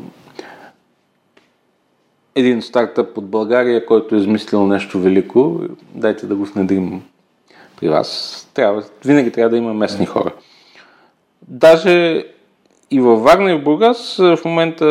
[2.34, 5.60] един стартъп от България, който е измислил нещо велико,
[5.94, 7.02] дайте да го внедрим
[7.80, 8.40] при вас.
[8.54, 10.32] Трябва, винаги трябва да има местни хора.
[11.48, 12.24] Даже
[12.90, 14.84] и във Варна и в Бургас в момента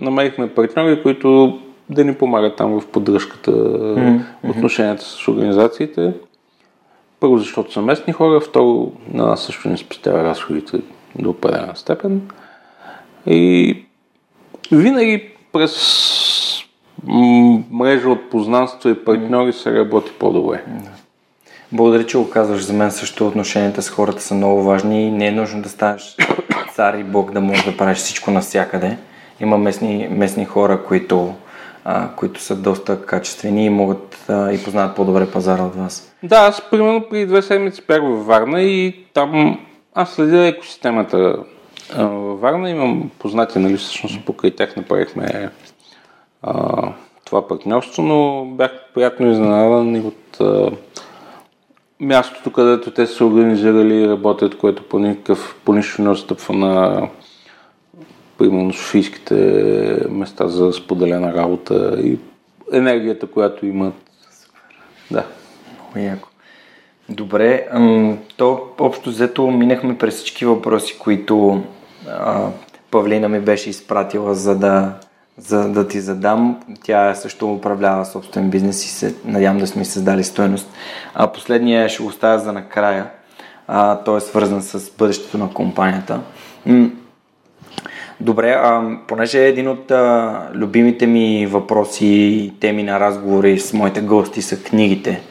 [0.00, 1.58] намерихме партньори, които
[1.90, 4.22] да ни помагат там в поддръжката, mm-hmm.
[4.50, 6.12] отношенията с организациите.
[7.20, 10.80] Първо, защото са местни хора, второ, на нас също не спестява разходите
[11.18, 12.30] до определена степен.
[13.26, 13.76] И
[14.72, 15.76] винаги през
[17.70, 20.64] мрежа от познанства и партньори се работи по-добре.
[21.72, 22.62] Благодаря, че го казваш.
[22.62, 26.16] За мен също отношенията с хората са много важни и не е нужно да ставаш
[26.74, 28.96] цар и бог да можеш да правиш всичко навсякъде.
[29.40, 31.34] Има местни, местни хора, които,
[31.84, 36.14] а, които са доста качествени и могат а, и познават по-добре пазара от вас.
[36.22, 39.58] Да, аз примерно преди две седмици бях във Варна и там
[39.94, 41.36] аз следя екосистемата
[41.96, 42.70] във Варна.
[42.70, 45.50] Имам познати, нали, всъщност покрай тях направихме
[46.42, 46.82] а,
[47.24, 50.70] това партньорство, но бях приятно изненадан и от а,
[52.00, 57.08] мястото, където те са организирали и работят, което по никакъв, по нищо не отстъпва на
[58.38, 59.34] примерно софийските
[60.10, 62.18] места за споделена работа и
[62.72, 63.94] енергията, която имат.
[65.10, 65.24] Да.
[65.72, 66.29] Много яко.
[67.10, 67.66] Добре,
[68.36, 71.62] то общо взето минахме през всички въпроси, които
[72.08, 72.46] а,
[72.90, 74.92] Павлина ми беше изпратила, за да,
[75.38, 76.60] за да ти задам.
[76.82, 80.70] Тя също управлява собствен бизнес и се надявам да сме създали стоеност.
[81.14, 83.06] А последния ще го оставя за накрая.
[83.68, 86.20] А, той е свързан с бъдещето на компанията.
[88.20, 94.00] Добре, а, понеже един от а, любимите ми въпроси и теми на разговори с моите
[94.00, 95.22] гости са книгите.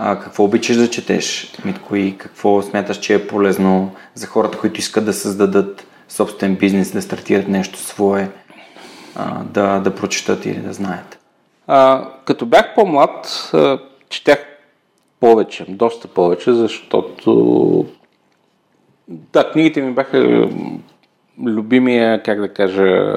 [0.00, 4.80] А, какво обичаш да четеш, Митко, и какво смяташ, че е полезно за хората, които
[4.80, 8.30] искат да създадат собствен бизнес, да стартират нещо свое,
[9.14, 11.18] а, да, да прочитат или да знаят?
[11.66, 13.52] А, като бях по-млад,
[14.08, 14.46] четях
[15.20, 17.86] повече, доста повече, защото
[19.08, 20.48] да, книгите ми бяха
[21.46, 23.14] любимия, как да кажа,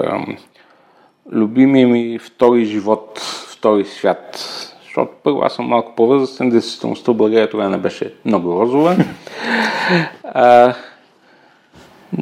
[1.31, 4.37] любимия ми втори живот, втори свят.
[4.91, 8.95] Защото първо аз съм малко по-възрастен, действителността в България тогава не беше много розова.
[10.33, 10.73] А,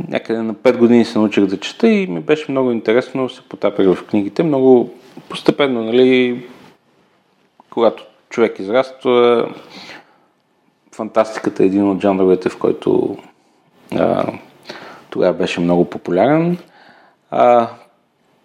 [0.08, 3.93] някъде на 5 години се научих да чета и ми беше много интересно, се потапях
[3.95, 4.43] в книгите.
[4.43, 4.93] Много
[5.29, 6.43] постепенно, нали,
[7.69, 9.47] когато човек израства,
[10.91, 13.17] фантастиката е един от жанровете, в който
[13.95, 14.25] а,
[15.10, 16.58] тогава беше много популярен.
[17.32, 17.67] А,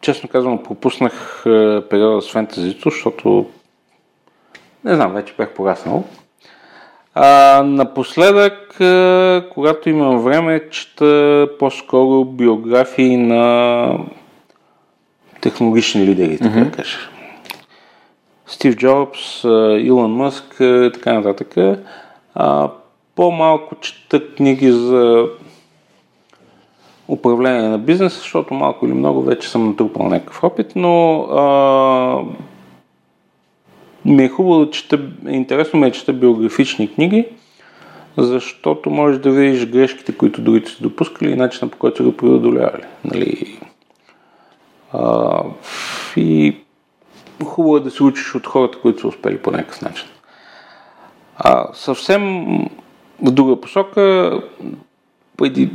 [0.00, 1.40] честно казвам, пропуснах
[1.90, 3.46] периода с фентезито, защото
[4.84, 6.04] не знам, вече бях пораснал.
[7.14, 13.98] А, напоследък, а, когато имам време, чета по-скоро биографии на
[15.40, 16.64] технологични лидери, така mm-hmm.
[16.64, 16.98] да кажа.
[18.46, 19.44] Стив Джобс,
[19.78, 21.54] Илон Мъск и така нататък.
[22.34, 22.70] А,
[23.16, 25.26] по-малко чета книги за
[27.08, 32.22] управление на бизнес, защото малко или много вече съм натрупал някакъв опит, но а,
[34.04, 37.26] ми е хубаво да чета, интересно ми е чета биографични книги,
[38.16, 42.16] защото можеш да видиш грешките, които другите са допускали и начина по който са го
[42.16, 42.82] преодолявали.
[43.04, 43.58] Нали?
[44.92, 45.40] А,
[46.16, 46.56] и
[47.44, 50.06] хубаво е да се учиш от хората, които са успели по някакъв начин.
[51.36, 52.44] А, съвсем
[53.22, 54.32] в друга посока,
[55.36, 55.70] преди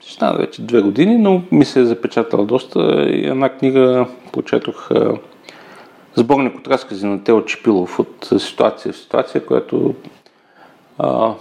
[0.00, 2.80] стана вече две години, но ми се е запечатала доста.
[3.10, 4.90] И една книга прочетох
[6.18, 9.94] сборник от разкази на Тео Чепилов от ситуация в ситуация, която
[10.98, 11.34] а,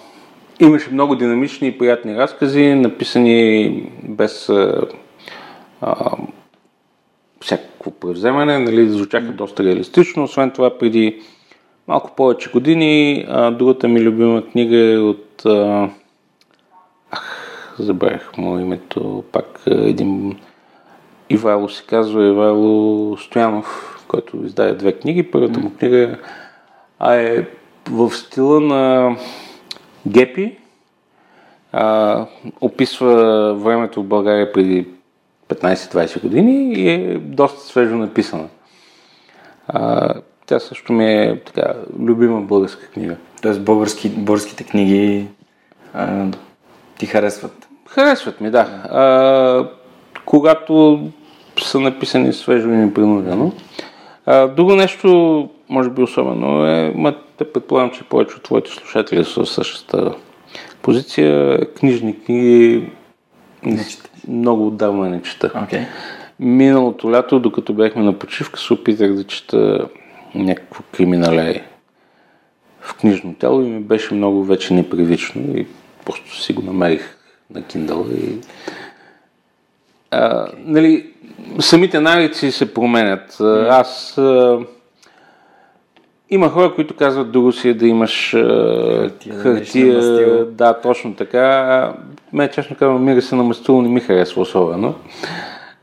[0.60, 4.82] имаше много динамични и приятни разкази, написани без а,
[5.82, 6.12] а,
[7.42, 10.24] всякакво превземане, нали, звучаха доста реалистично.
[10.24, 11.22] Освен това, преди
[11.88, 15.90] малко повече години, а, другата ми любима книга е от а,
[17.80, 20.38] забравях му името, пак един
[21.30, 25.32] Ивайло се казва, Ивайло Стоянов, който издаде две книги.
[25.32, 26.18] Първата му книга
[27.00, 27.46] а е
[27.90, 29.16] в стила на
[30.08, 30.58] Гепи,
[31.72, 32.26] а,
[32.62, 34.88] описва времето в България преди
[35.50, 38.48] 15-20 години и е доста свежо написана.
[39.68, 40.14] А,
[40.46, 43.16] тя също ми е така любима българска книга.
[43.42, 45.28] Тоест български, българските книги
[45.94, 46.26] а,
[46.98, 47.68] ти харесват?
[47.88, 48.60] Харесват ми, да.
[48.90, 49.70] А,
[50.26, 51.02] когато
[51.62, 53.52] са написани свежо и непринудено.
[54.30, 59.26] А, друго нещо, може би особено е, ма те предполагам, че повече от твоите слушатели
[59.26, 60.16] са в същата
[60.82, 61.60] позиция.
[61.66, 62.90] Книжни книги
[63.64, 63.86] не
[64.28, 65.50] много отдавна не чета.
[65.50, 65.86] Okay.
[66.40, 69.88] Миналото лято, докато бяхме на почивка, се опитах да чета
[70.36, 71.64] някакво криминале
[72.82, 75.68] в книжно тело и ми беше много вече непривично и
[76.06, 77.18] просто си го намерих
[77.54, 78.16] на Kindle.
[78.16, 78.38] И,
[80.12, 81.12] а, нали,
[81.60, 83.38] самите навици се променят.
[83.70, 84.60] Аз а,
[86.30, 91.94] има хора, които казват друго си е да имаш хартия, хартия да, точно така.
[92.34, 94.96] Ме, честно казвам, мига се на мастило не ми харесва особено.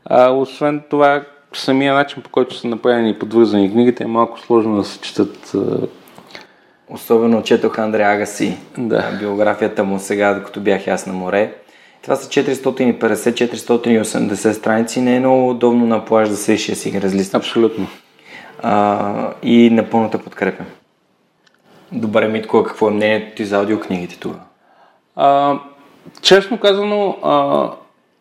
[0.05, 4.77] А, освен това, самия начин, по който са направени и подвързани книгите, е малко сложно
[4.77, 5.55] да се четат
[6.89, 9.17] Особено четох Андре Агаси, да.
[9.19, 11.53] биографията му сега, докато бях аз на море.
[12.05, 15.01] Това са 450-480 страници.
[15.01, 17.43] Не е много удобно на плаж да седиш и си ги разлистваш.
[17.43, 17.87] Абсолютно.
[18.63, 20.65] А, и напълно те подкрепям.
[21.91, 24.41] Добре, Митко, какво е мнението ти за аудиокнигите тогава?
[25.15, 25.59] А,
[26.21, 27.69] честно казано, а,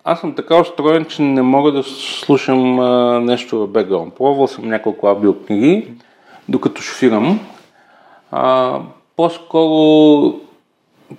[0.04, 4.14] аз съм така устроен, че не мога да слушам а, нещо в бекграунд.
[4.14, 5.88] Пробвал съм няколко аудиокниги,
[6.48, 7.40] докато шофирам.
[8.30, 8.78] А,
[9.16, 10.34] по-скоро,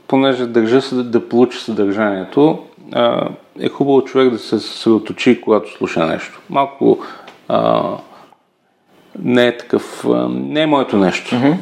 [0.07, 2.59] понеже държа се да, получи съдържанието,
[3.59, 6.41] е хубаво човек да се съсредоточи, когато слуша нещо.
[6.49, 6.99] Малко
[7.47, 7.83] а,
[9.19, 11.35] не е такъв, а, не е моето нещо.
[11.35, 11.55] Mm-hmm.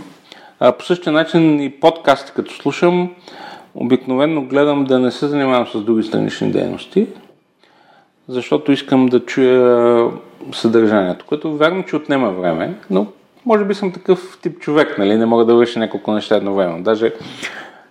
[0.60, 3.10] А, по същия начин и подкасти, като слушам,
[3.76, 7.08] обикновено гледам да не се занимавам с други странични дейности,
[8.28, 10.10] защото искам да чуя
[10.54, 13.08] съдържанието, което вярно, че отнема време, но
[13.46, 15.18] може би съм такъв тип човек, нали?
[15.18, 16.84] Не мога да върша няколко неща едновременно.
[16.84, 17.14] Даже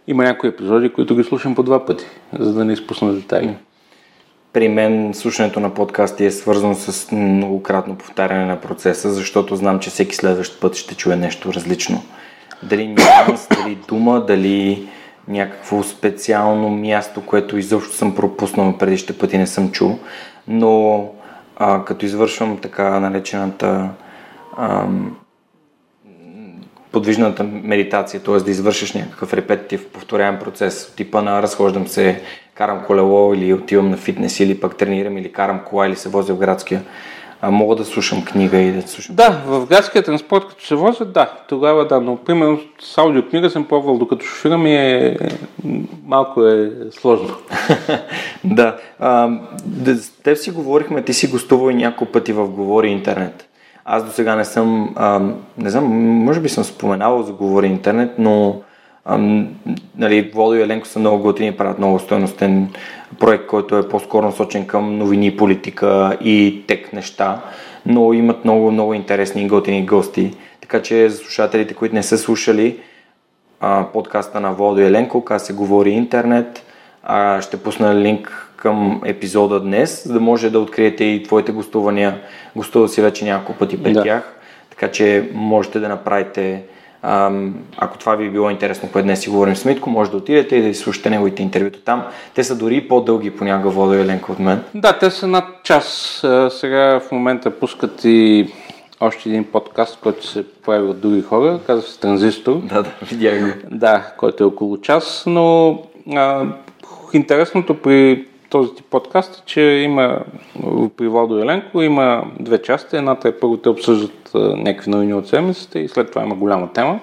[0.06, 2.04] има някои епизоди, които ги слушам по два пъти,
[2.38, 3.56] за да не изпусна детайли.
[4.52, 9.90] При мен слушането на подкасти е свързано с многократно повтаряне на процеса, защото знам, че
[9.90, 12.02] всеки следващ път ще чуе нещо различно.
[12.62, 14.88] Дали нюанс, дали дума, дали
[15.28, 19.98] някакво специално място, което изобщо съм пропуснал предишните пъти не съм чул.
[20.48, 21.08] Но
[21.56, 23.88] а, като извършвам така наречената
[24.58, 25.16] ам,
[26.92, 28.36] подвижната медитация, т.е.
[28.36, 32.22] да извършиш някакъв репетитив повторяем процес, типа на разхождам се,
[32.54, 36.34] карам колело или отивам на фитнес или пък тренирам или карам кола или се возя
[36.34, 36.82] в градския,
[37.40, 39.16] а, мога да слушам книга и да слушам.
[39.16, 43.64] Да, в градския транспорт, като се возят, да, тогава да, но примерно с аудиокнига съм
[43.64, 45.16] пробвал, докато шофирам и е,
[46.06, 47.34] малко е сложно.
[48.44, 49.30] да, а,
[49.64, 53.48] да, с теб си говорихме, ти си гостувал и няколко пъти в Говори Интернет.
[53.84, 55.20] Аз до сега не съм, а,
[55.58, 55.84] не знам,
[56.24, 58.60] може би съм споменавал за Говори Интернет, но
[59.04, 59.18] а,
[59.98, 62.68] нали, Водо и Еленко са много готини, правят много стоеностен
[63.20, 67.40] проект, който е по-скоро насочен към новини, политика и тек неща,
[67.86, 70.34] но имат много, много интересни и готини гости.
[70.60, 72.78] Така че за слушателите, които не са слушали
[73.60, 76.64] а, подкаста на Водо и Еленко, как се говори интернет,
[77.02, 82.20] а, ще пусна линк към епизода днес, за да може да откриете и твоите гостувания.
[82.56, 84.02] Гостувал си вече няколко пъти пред да.
[84.02, 84.34] тях,
[84.70, 86.62] така че можете да направите
[87.76, 90.56] ако това ви е било интересно, което днес си говорим с Митко, може да отидете
[90.56, 92.04] и да слушате неговите интервюта там.
[92.34, 94.64] Те са дори по-дълги понякога, Водо Еленко от мен.
[94.74, 96.18] Да, те са над час.
[96.50, 98.46] Сега в момента пускат и
[99.00, 102.60] още един подкаст, който се прави от други хора, казва се Транзистор.
[102.62, 103.68] Да, да, видях го.
[103.70, 105.78] Да, който е около час, но
[106.14, 106.44] а,
[107.12, 110.18] интересното при този тип подкаст е, че има
[110.96, 112.96] при Владо Еленко има две части.
[112.96, 117.00] Едната е първо те обсъждат някакви новини от седмицата и след това има голяма тема.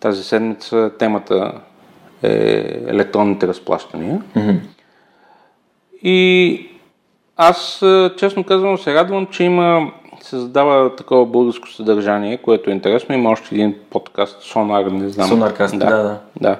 [0.00, 1.52] Тази седмица темата
[2.22, 4.22] е електронните разплащания.
[4.36, 4.58] Mm-hmm.
[6.02, 6.68] И
[7.36, 7.84] аз,
[8.16, 13.14] честно казвам, се радвам, че има се задава такова българско съдържание, което е интересно.
[13.14, 15.28] Има още един подкаст, Сонар, не знам.
[15.28, 16.20] Сонаркаст, да, да.
[16.40, 16.58] да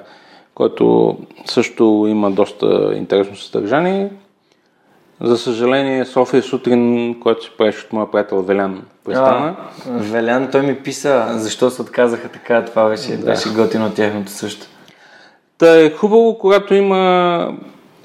[0.55, 4.09] който също има доста интересно съдържание.
[5.21, 9.55] За съжаление, София сутрин, който се правиш от моя приятел Велян, престана.
[9.87, 13.25] Велян, той ми писа, защо се отказаха така, това беше, да.
[13.25, 14.65] беше готино тяхното също.
[15.57, 17.53] Та е хубаво, когато има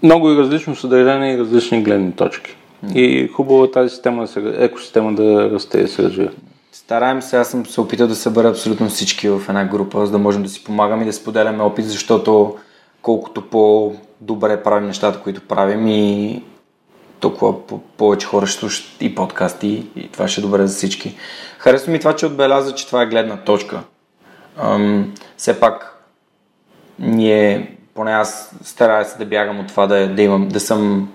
[0.03, 2.57] много и различно съдържание и различни гледни точки.
[2.94, 4.28] И хубаво е тази система,
[4.59, 6.30] екосистема да расте и се развива.
[6.72, 10.18] Стараем се, аз съм се опитал да събера абсолютно всички в една група, за да
[10.18, 12.56] можем да си помагаме и да споделяме опит, защото
[13.02, 16.42] колкото по-добре правим нещата, които правим и
[17.20, 18.66] толкова повече хора ще
[19.00, 21.16] и подкасти и това ще е добре за всички.
[21.58, 23.80] Харесва ми това, че отбеляза, че това е гледна точка.
[24.56, 26.04] Ам, все пак
[26.98, 31.08] ние, поне аз старая се да бягам от това да, да имам, да съм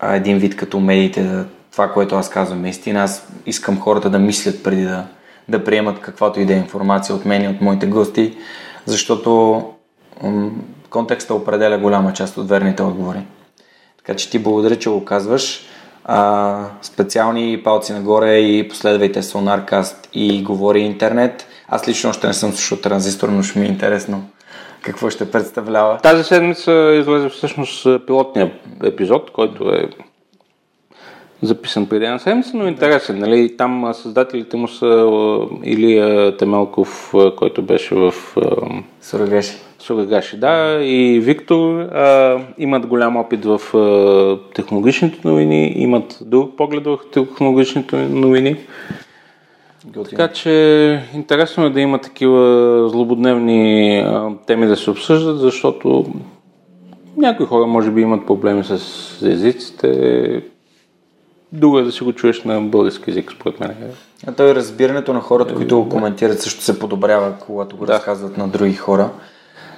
[0.00, 1.46] а, един вид като медиите, да
[1.76, 3.02] това, което аз казвам е истина.
[3.02, 5.04] Аз искам хората да мислят преди да,
[5.48, 8.36] да приемат каквато и да е информация от мен и от моите гости,
[8.86, 9.62] защото
[10.22, 10.50] м-
[10.90, 13.18] контекста определя голяма част от верните отговори.
[13.98, 15.66] Така че ти благодаря, че го казваш.
[16.04, 21.46] А, специални палци нагоре и последвайте Sonarcast и Говори интернет.
[21.68, 24.24] Аз лично още не съм слушал транзистор, но ще ми е интересно
[24.82, 25.98] какво ще представлява.
[25.98, 28.52] Тази седмица излезе всъщност пилотния
[28.84, 29.88] епизод, който е
[31.42, 33.18] записан преди една седмица, но интересен.
[33.18, 33.56] Нали?
[33.56, 35.08] Там създателите му са
[35.64, 38.14] Илия Темелков, който беше в
[39.02, 39.56] Сурагаши.
[39.78, 46.84] Сурагаши, да, и Виктор а, имат голям опит в а, технологичните новини, имат друг поглед
[46.84, 48.56] в технологичните новини.
[49.86, 50.10] Готин.
[50.10, 56.06] Така че интересно е да има такива злободневни а, теми да се обсъждат, защото
[57.16, 58.72] някои хора може би имат проблеми с
[59.22, 60.42] езиците,
[61.56, 63.76] Друго е да си го чуеш на български язик, според мен.
[64.26, 67.94] А той разбирането на хората, които го коментират, също се подобрява, когато го да.
[67.94, 69.10] разказват на други хора.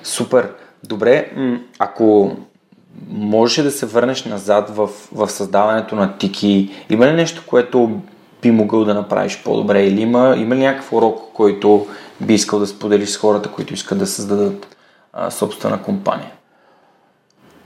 [0.02, 0.50] Супер.
[0.84, 1.32] Добре,
[1.78, 2.36] ако
[3.08, 8.00] можеш да се върнеш назад в, в създаването на тики, има ли нещо, което
[8.42, 11.86] би могъл да направиш по-добре или има, има ли някакъв урок, който
[12.20, 14.76] би искал да споделиш с хората, които искат да създадат
[15.12, 16.32] а, собствена компания?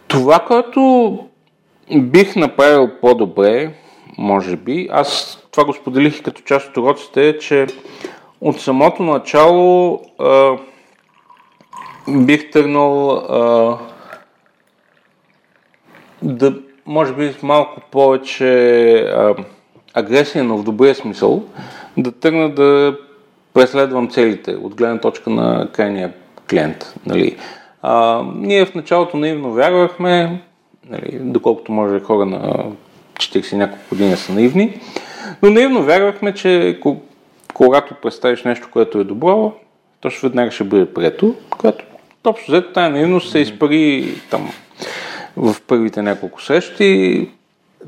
[0.09, 1.19] Това, което
[2.01, 3.75] бих направил по-добре,
[4.19, 4.89] може би.
[4.93, 7.67] Аз това го споделих като част от уроците, че
[8.41, 10.57] от самото начало а,
[12.09, 13.23] бих тръгнал
[16.23, 16.55] да
[16.87, 19.35] може би малко повече а,
[19.95, 21.43] агресия, но в добрия смисъл,
[21.97, 22.99] да тръгна да
[23.55, 26.13] преследвам целите от гледна точка на крайния
[26.51, 26.95] клиент.
[27.07, 27.37] Нали.
[27.83, 30.43] А, ние в началото наивно вярвахме,
[30.89, 32.65] нали, доколкото може хора на
[33.23, 34.81] 40 няколко години са наивни,
[35.43, 36.81] но наивно вярвахме, че
[37.55, 39.53] когато представиш нещо, което е добро,
[40.01, 41.85] то ще веднага ще бъде прието, което
[42.25, 44.51] общо взето тази наивност се изпари там
[45.37, 47.31] в първите няколко срещи.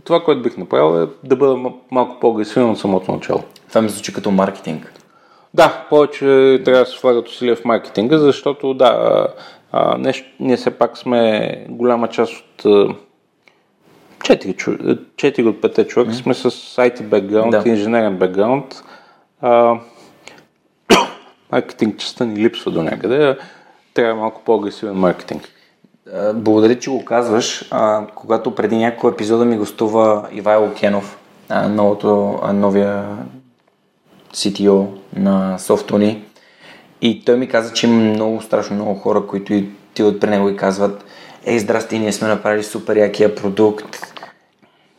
[0.04, 3.42] Това, което бих направил е да бъда малко по-агресивен от самото начало.
[3.68, 4.92] Това ми звучи като маркетинг.
[5.54, 9.26] Да, повече трябва да се влагат усилия в маркетинга, защото да,
[9.72, 12.64] а, нещо, ние все пак сме голяма част от
[14.24, 16.22] 4, 4 от 5 човека mm.
[16.22, 17.62] сме с IT бекграунд, да.
[17.66, 18.82] инженерен бекграунд.
[21.52, 23.38] маркетинг частта ни липсва до някъде.
[23.94, 25.48] Трябва малко по-агресивен маркетинг.
[26.34, 27.68] Благодаря, че го казваш.
[27.70, 31.18] А, когато преди няколко епизода ми гостува Ивайло Кенов,
[31.48, 33.04] а, новото, а, новия
[34.32, 36.22] CTO на Softony,
[37.00, 39.62] и той ми каза, че има много страшно много хора, които
[39.94, 41.04] ти от при него и казват
[41.46, 44.13] Ей, здрасти, ние сме направили супер якия продукт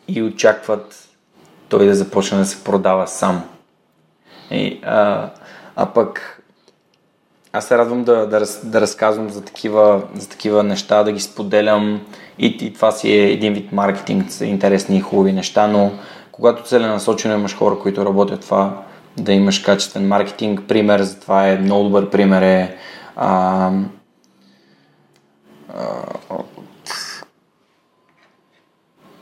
[0.07, 1.07] и очакват
[1.69, 3.43] той да започне да се продава сам.
[4.51, 5.29] И, а,
[5.75, 6.41] а пък
[7.53, 12.01] аз се радвам да, да, да разказвам за такива, за такива неща, да ги споделям
[12.39, 15.91] и, и това си е един вид маркетинг, са интересни и хубави неща, но
[16.31, 18.83] когато целенасочено имаш хора, които работят това,
[19.17, 22.75] да имаш качествен маркетинг, пример за това е, много добър пример е
[23.15, 23.71] а,
[25.77, 26.37] а,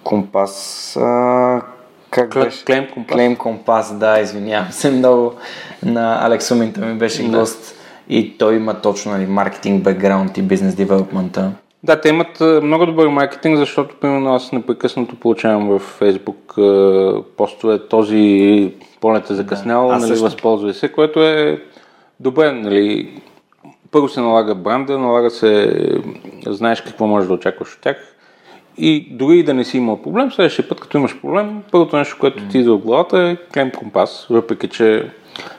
[0.04, 1.62] компас а,
[2.10, 2.66] как беше?
[2.66, 3.16] Клейм компас.
[3.16, 5.34] Клейм компас, да, извинявам се много.
[5.86, 7.38] На Алекс Уминта ми беше да.
[7.38, 7.76] гост
[8.10, 11.51] и той има точно нали, маркетинг, бекграунд и бизнес девелопмента.
[11.84, 18.74] Да, те имат много добър маркетинг, защото примерно аз непрекъснато получавам в Facebook постове този
[19.01, 21.64] полет е закъснял, да, нали, възползвай се, което е
[22.20, 23.22] добре, нали,
[23.91, 25.74] първо се налага бранда, налага се,
[26.45, 28.12] знаеш какво можеш да очакваш от тях
[28.78, 32.18] и дори и да не си имал проблем, следващия път, като имаш проблем, първото нещо,
[32.20, 35.12] което ти идва в главата е клем компас, въпреки че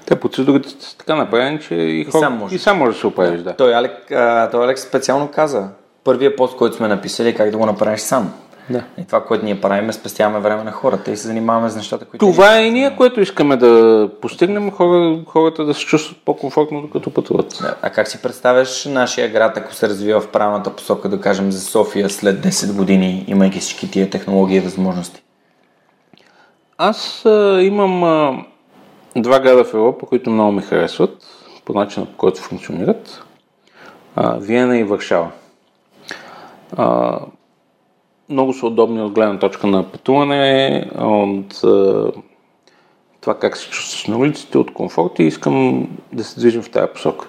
[0.06, 2.18] те процедурите са така направени, че и, хор...
[2.18, 2.54] и, сам, може.
[2.54, 3.40] и сам може да се оправиш.
[3.40, 3.56] Да.
[3.56, 5.68] Той, Алек, а, той Алекс специално каза,
[6.04, 8.32] първия пост, който сме написали, е как да го направиш сам.
[8.70, 8.84] Да.
[8.98, 12.04] И това, което ние правим, е спестяваме време на хората и се занимаваме с нещата,
[12.04, 12.26] които.
[12.26, 17.10] Това е и ние, което искаме да постигнем, хора, хората да се чувстват по-комфортно, докато
[17.10, 17.58] пътуват.
[17.62, 17.76] Да.
[17.82, 21.60] А как си представяш нашия град, ако се развива в правилната посока, да кажем за
[21.60, 25.22] София след 10 години, имайки всички тия технологии и възможности?
[26.78, 28.44] Аз а, имам а,
[29.16, 31.26] два града в Европа, които много ми харесват,
[31.64, 33.24] по начина по който функционират.
[34.16, 35.30] А, Виена и Варшава.
[36.76, 37.18] А,
[38.28, 41.60] много са удобни от гледна точка на пътуване, от
[43.20, 46.92] това как се чувстваш на улиците, от комфорт и искам да се движим в тази
[46.92, 47.28] посока.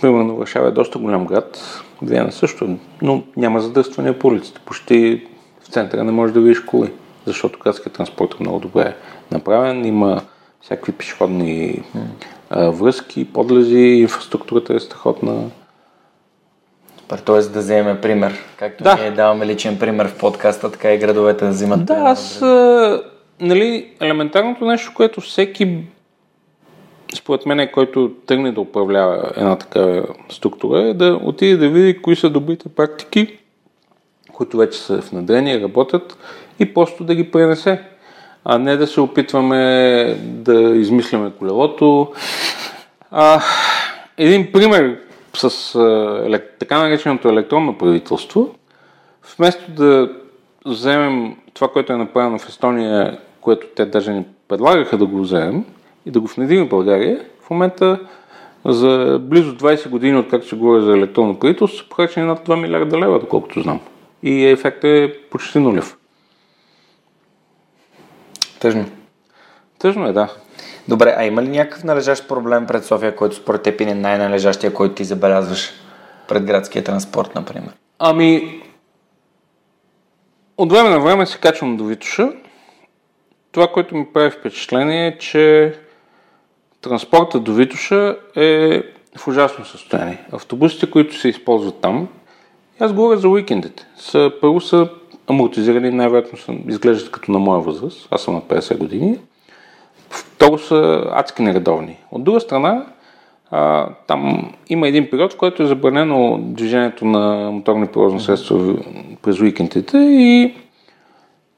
[0.00, 4.60] Примерно Варшава е доста голям град, Виена също, но няма задръстване по улиците.
[4.64, 5.26] Почти
[5.62, 6.92] в центъра не можеш да видиш коли,
[7.26, 8.96] защото градският транспорт е много добре
[9.30, 10.20] направен, има
[10.60, 11.82] всякакви пешеходни
[12.50, 15.50] връзки, подлези, инфраструктурата е страхотна.
[17.20, 17.40] Т.е.
[17.40, 18.38] да вземем пример.
[18.56, 18.96] Както да.
[18.96, 23.02] ние даваме личен пример в подкаста, така и градовете да взимат Да, аз, а,
[23.40, 25.78] нали, елементарното нещо, което всеки
[27.14, 32.16] според мен, който тръгне да управлява една такава структура, е да отиде да види кои
[32.16, 33.38] са добрите практики,
[34.32, 36.18] които вече са внедрени, работят
[36.58, 37.82] и просто да ги пренесе.
[38.44, 42.12] А не да се опитваме да измисляме колелото.
[43.10, 43.42] А,
[44.18, 44.98] един пример,
[45.34, 48.54] с а, така нареченото електронно правителство,
[49.36, 50.10] вместо да
[50.66, 55.64] вземем това, което е направено в Естония, което те даже ни предлагаха да го вземем
[56.06, 58.00] и да го внедрим в България, в момента
[58.64, 62.98] за близо 20 години, откакто се говори за електронно правителство, са похарчени над 2 милиарда
[62.98, 63.80] лева, доколкото знам.
[64.22, 65.96] И ефектът е почти нулев.
[68.60, 68.86] Тъжно.
[69.78, 70.34] Тъжно е, да.
[70.88, 74.94] Добре, а има ли някакъв належащ проблем пред София, който според теб е най-належащия, който
[74.94, 75.70] ти забелязваш
[76.28, 77.72] пред градския транспорт, например?
[77.98, 78.62] Ами,
[80.56, 82.32] от време на време се качвам до Витуша.
[83.52, 85.74] Това, което ми прави впечатление е, че
[86.80, 88.82] транспорта до Витуша е
[89.18, 90.24] в ужасно състояние.
[90.32, 92.08] Автобусите, които се използват там,
[92.80, 94.88] аз говоря за уикендите, са, първо са
[95.26, 99.18] амортизирани, най-вероятно изглеждат като на моя възраст, аз съм на 50 години,
[100.12, 101.96] Второ са адски нередовни.
[102.10, 102.86] От друга страна,
[103.50, 108.76] а, там има един период, в който е забранено движението на моторни превозни средства
[109.22, 110.54] през уикендите и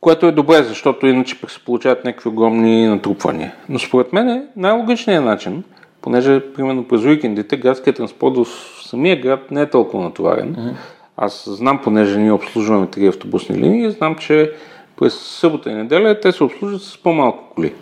[0.01, 3.55] което е добре, защото иначе пък се получават някакви огромни натрупвания.
[3.69, 5.65] Но според мен е най-логичният начин,
[6.01, 8.47] понеже примерно през уикендите градският транспорт в
[8.89, 10.55] самия град не е толкова натоварен.
[10.55, 10.75] Mm-hmm.
[11.17, 14.53] Аз знам, понеже ние обслужваме три автобусни линии, знам, че
[14.97, 17.73] през събота и неделя те се обслужват с по-малко коли.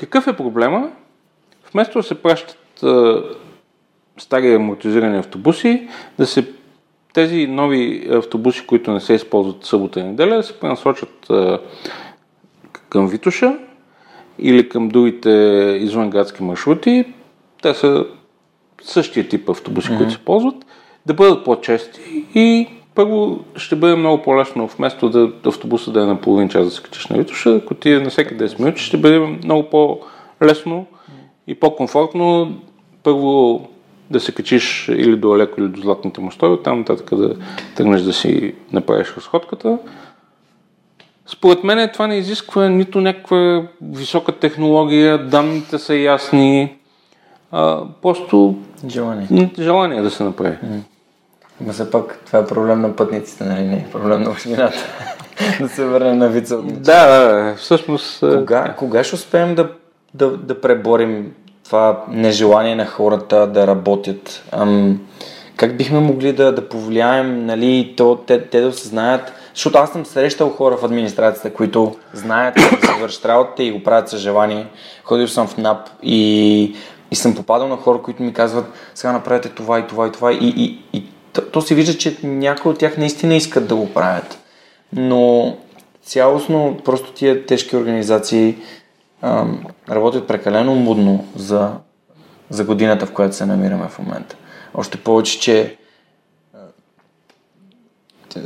[0.00, 0.90] Какъв е проблема?
[1.72, 3.22] Вместо да се пращат а,
[4.18, 5.88] стари амортизирани автобуси,
[6.18, 6.52] да се
[7.12, 11.58] тези нови автобуси, които не се използват събота и неделя, да се пренасочат а,
[12.88, 13.58] към Витуша
[14.38, 15.30] или към другите
[15.80, 17.04] извънградски маршрути.
[17.62, 18.06] Те са
[18.82, 19.96] същия тип автобуси, mm-hmm.
[19.96, 20.66] които се ползват,
[21.06, 22.00] да бъдат по-чести
[22.34, 26.70] и първо ще бъде много по-лесно, вместо да автобуса да е на половин час да
[26.70, 30.86] се качиш на Витуша, ако ти е на всеки 10 минути, ще бъде много по-лесно
[31.46, 32.56] и по-комфортно
[33.02, 33.60] първо
[34.10, 37.36] да се качиш или до Алеко, или до Златните мостове, там нататък да
[37.76, 39.78] тръгнеш да си направиш разходката.
[41.26, 46.76] Според мен това не изисква нито някаква висока технология, данните са ясни,
[47.52, 48.54] а, просто
[48.88, 49.50] желание.
[49.58, 50.56] желание да се направи.
[51.60, 53.62] Но все пак това е проблем на пътниците, нали?
[53.62, 54.78] Не е проблем на общината.
[55.60, 58.20] да се върнем на вица от Да, всъщност...
[58.20, 59.70] Кога, кога ще успеем да,
[60.14, 61.32] да, да преборим
[61.64, 64.42] това нежелание на хората да работят?
[64.52, 65.00] Ам,
[65.56, 70.06] как бихме могли да, да повлияем, нали, то, те, те да осъзнаят, защото аз съм
[70.06, 74.66] срещал хора в администрацията, които знаят да се вършат работа и го правят със желание.
[75.04, 76.76] Ходил съм в НАП и,
[77.10, 80.32] и съм попадал на хора, които ми казват, сега направете това и това и това
[80.32, 83.92] и, и, и то, то се вижда, че някои от тях наистина искат да го
[83.92, 84.38] правят.
[84.92, 85.56] Но
[86.02, 88.56] цялостно просто тия тежки организации
[89.22, 91.72] ам, работят прекалено мудно за,
[92.50, 94.36] за годината, в която се намираме в момента.
[94.74, 95.76] Още повече, че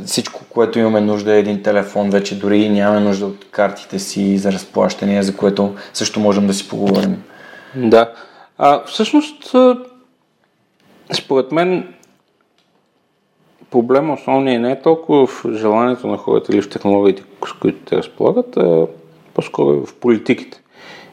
[0.05, 4.51] всичко, което имаме нужда е един телефон, вече дори нямаме нужда от картите си за
[4.51, 7.23] разплащания, за което също можем да си поговорим.
[7.75, 8.13] Да.
[8.57, 9.55] А, всъщност,
[11.13, 11.93] според мен,
[13.75, 17.97] проблема основният не е толкова в желанието на хората или в технологиите, с които те
[17.97, 18.87] разполагат, а
[19.33, 20.61] по-скоро в политиките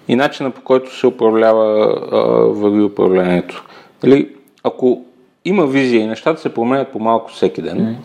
[0.09, 1.95] и начина по който се управлява
[2.53, 3.65] върви управлението.
[4.01, 4.29] Дали,
[4.65, 5.05] ако
[5.45, 7.97] има визия и нещата се променят по-малко всеки ден, mm.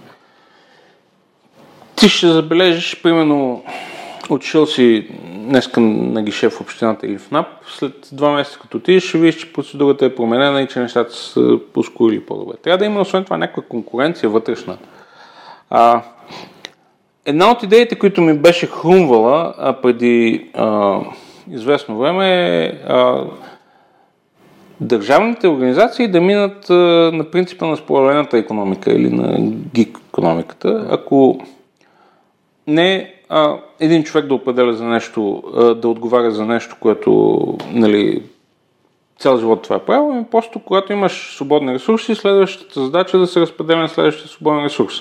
[1.95, 3.63] ти ще забележиш, примерно,
[4.33, 8.99] отишъл си днеска на гише в общината или в НАП, след два месеца като ти
[8.99, 12.55] ще видиш, че процедурата е променена и че нещата са поскорили по-добре.
[12.63, 14.77] Трябва да има освен това някаква конкуренция вътрешна.
[15.69, 16.01] А,
[17.25, 20.99] една от идеите, които ми беше хрумвала а, преди а,
[21.51, 23.23] известно време е а,
[24.81, 26.73] държавните организации да минат а,
[27.13, 29.37] на принципа на споделената економика или на
[29.73, 30.87] гик економиката.
[30.91, 31.39] Ако
[32.67, 37.39] не а, един човек да определя за нещо, а, да отговаря за нещо, което
[37.71, 38.23] нали,
[39.19, 43.27] цял живот това е правило, ами просто когато имаш свободни ресурси, следващата задача е да
[43.27, 44.93] се разпределя на следващия свободен ресурс.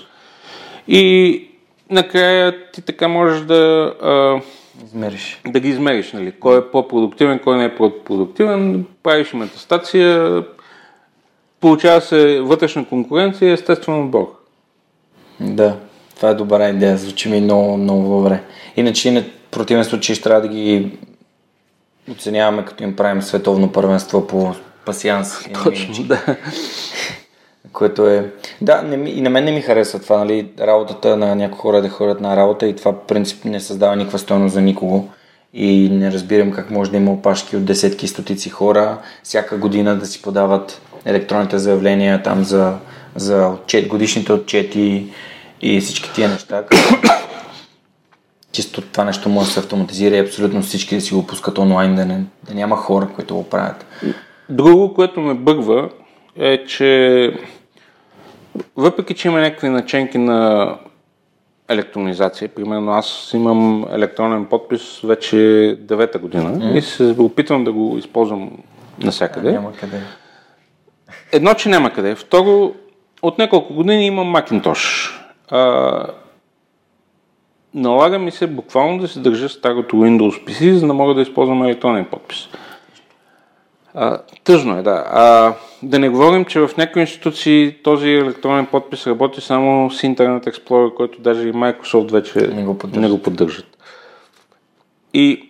[0.89, 1.49] И
[1.91, 4.41] накрая ти така можеш да а,
[4.85, 5.41] измериш.
[5.47, 6.33] да ги измериш, нали?
[6.33, 10.43] кой е по-продуктивен, кой не е по-продуктивен, правиш метастация,
[11.61, 14.33] получава се вътрешна конкуренция и естествен отбор.
[15.41, 15.77] Да.
[16.17, 18.43] Това е добра идея, звучи ми много, много добре.
[18.77, 20.99] Иначе, на противен случай, ще трябва да ги
[22.13, 24.55] оценяваме, като им правим световно първенство по
[24.85, 25.49] пасианс.
[25.65, 26.37] Точно, да.
[27.73, 28.31] Което е...
[28.61, 31.83] Да, не ми, и на мен не ми харесва това, нали, работата на някои хора
[31.83, 35.09] да ходят на работа и това принцип не създава никаква стойност за никого.
[35.55, 40.07] И не разбирам как може да има опашки от десетки стотици хора, всяка година да
[40.07, 42.75] си подават електронните заявления там за,
[43.17, 45.07] за отчет, годишните отчети,
[45.61, 46.65] и всички тия неща.
[48.53, 51.95] Чисто това нещо може да се автоматизира и абсолютно всички да си го пускат онлайн,
[51.95, 53.87] да, не, да няма хора, които го правят.
[54.49, 55.89] Друго, което ме бъгва
[56.37, 57.33] е, че
[58.77, 60.73] въпреки, че има някакви наченки на
[61.69, 65.37] електронизация, примерно аз имам електронен подпис вече
[65.81, 66.79] девета година mm.
[66.79, 68.51] и се опитвам да го използвам
[68.99, 69.53] навсякъде.
[69.53, 70.01] няма къде.
[71.33, 72.15] Едно, че няма къде.
[72.15, 72.73] Второ,
[73.23, 75.13] от няколко години имам Macintosh
[75.51, 76.07] а,
[77.75, 81.63] налага ми се буквално да се държа старото Windows PC, за да мога да използвам
[81.63, 82.49] електронен подпис.
[83.95, 85.05] А, тъжно е, да.
[85.11, 90.51] А, да не говорим, че в някои институции този електронен подпис работи само с Internet
[90.51, 93.03] Explorer, който даже и Microsoft вече не го поддържат.
[93.03, 93.67] Не го поддържат.
[95.15, 95.49] И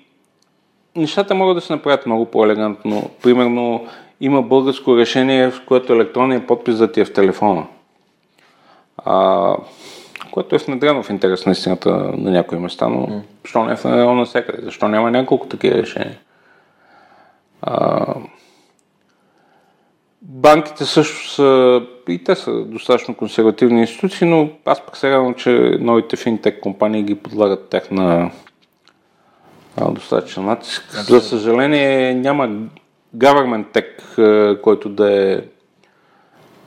[0.97, 3.11] нещата могат да се направят много по-елегантно.
[3.22, 3.86] Примерно
[4.20, 7.66] има българско решение, в което електронният подпис да ти е в телефона.
[9.07, 9.57] А,
[10.33, 13.21] което е внедрено в интерес на истината на някои места, но mm.
[13.43, 14.63] защо не е внедрено навсякъде?
[14.63, 16.19] Защо няма няколко такива решения?
[17.63, 18.05] А,
[20.23, 25.51] банките също са, и те са достатъчно консервативни институции, но аз пък се радвам, че
[25.81, 28.31] новите финтек компании ги подлагат тях на
[29.91, 30.85] достатъчно натиск.
[30.91, 32.49] За съжаление няма
[33.17, 35.41] government tech, който да е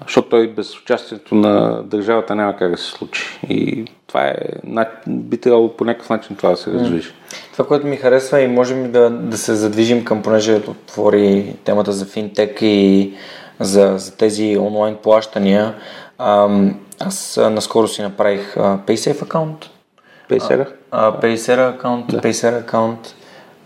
[0.02, 3.40] защото той без участието на държавата няма как да се случи.
[3.50, 4.36] И това е,
[5.08, 7.12] би трябвало по някакъв начин това да се раздвижи.
[7.52, 12.06] Това, което ми харесва и можем да, да се задвижим към, понеже отвори темата за
[12.06, 13.14] финтек и
[13.60, 15.76] за, за тези онлайн плащания.
[16.18, 19.70] Ам, аз наскоро си направих а, PaySafe аккаунт.
[20.30, 20.68] Paysera?
[20.92, 22.22] Paysera аккаунт, да.
[22.22, 23.16] Paysera аккаунт.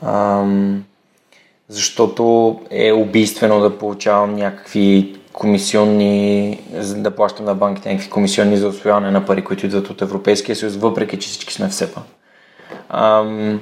[0.05, 0.83] Ам,
[1.67, 8.67] защото е убийствено да получавам някакви комисионни, за да плащам на банките някакви комисионни за
[8.67, 12.01] освояване на пари, които идват от Европейския съюз, въпреки че всички сме в СЕПА.
[12.89, 13.61] Ам,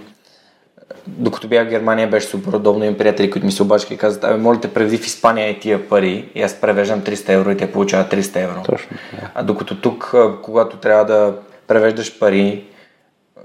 [1.07, 2.83] докато бях в Германия, беше супер удобно.
[2.83, 5.59] Имам приятели, които ми се обаче и казват, абе, моля те, преведи в Испания и
[5.59, 6.29] тия пари.
[6.35, 8.63] И аз превеждам 300 евро и те получават 300 евро.
[8.63, 8.97] Точно.
[9.35, 11.33] А докато тук, когато трябва да
[11.67, 12.63] превеждаш пари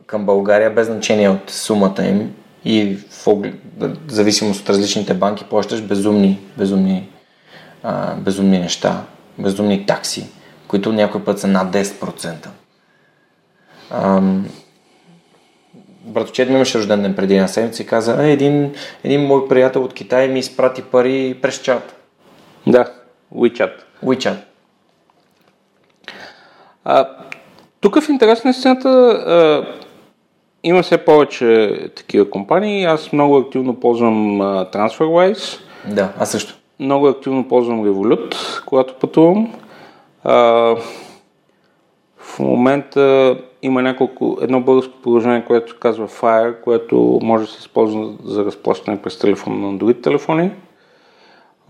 [0.06, 2.32] към България, без значение от сумата им
[2.64, 3.40] и в
[4.08, 7.08] зависимост от различните банки, плащаш безумни, безумни
[7.88, 9.02] а, безумни неща,
[9.38, 10.26] безумни такси,
[10.68, 12.48] които някой път са над 10%.
[13.90, 14.46] Ам,
[16.04, 18.74] братовчет ми имаше рожден ден преди една седмица и каза, е, един,
[19.04, 21.96] един мой приятел от Китай ми изпрати пари през чат.
[22.66, 22.92] Да,
[23.34, 23.72] WeChat.
[24.04, 24.36] WeChat.
[26.84, 27.08] А,
[27.80, 29.66] тук в интерес на истината а,
[30.62, 32.84] има все повече такива компании.
[32.84, 35.60] Аз много активно ползвам а, TransferWise.
[35.84, 38.34] Да, аз също много активно ползвам Revolut,
[38.66, 39.54] когато пътувам.
[40.24, 40.34] А,
[42.18, 48.12] в момента има няколко, едно българско приложение, което казва Fire, което може да се използва
[48.24, 50.50] за разплащане през телефон на Android телефони.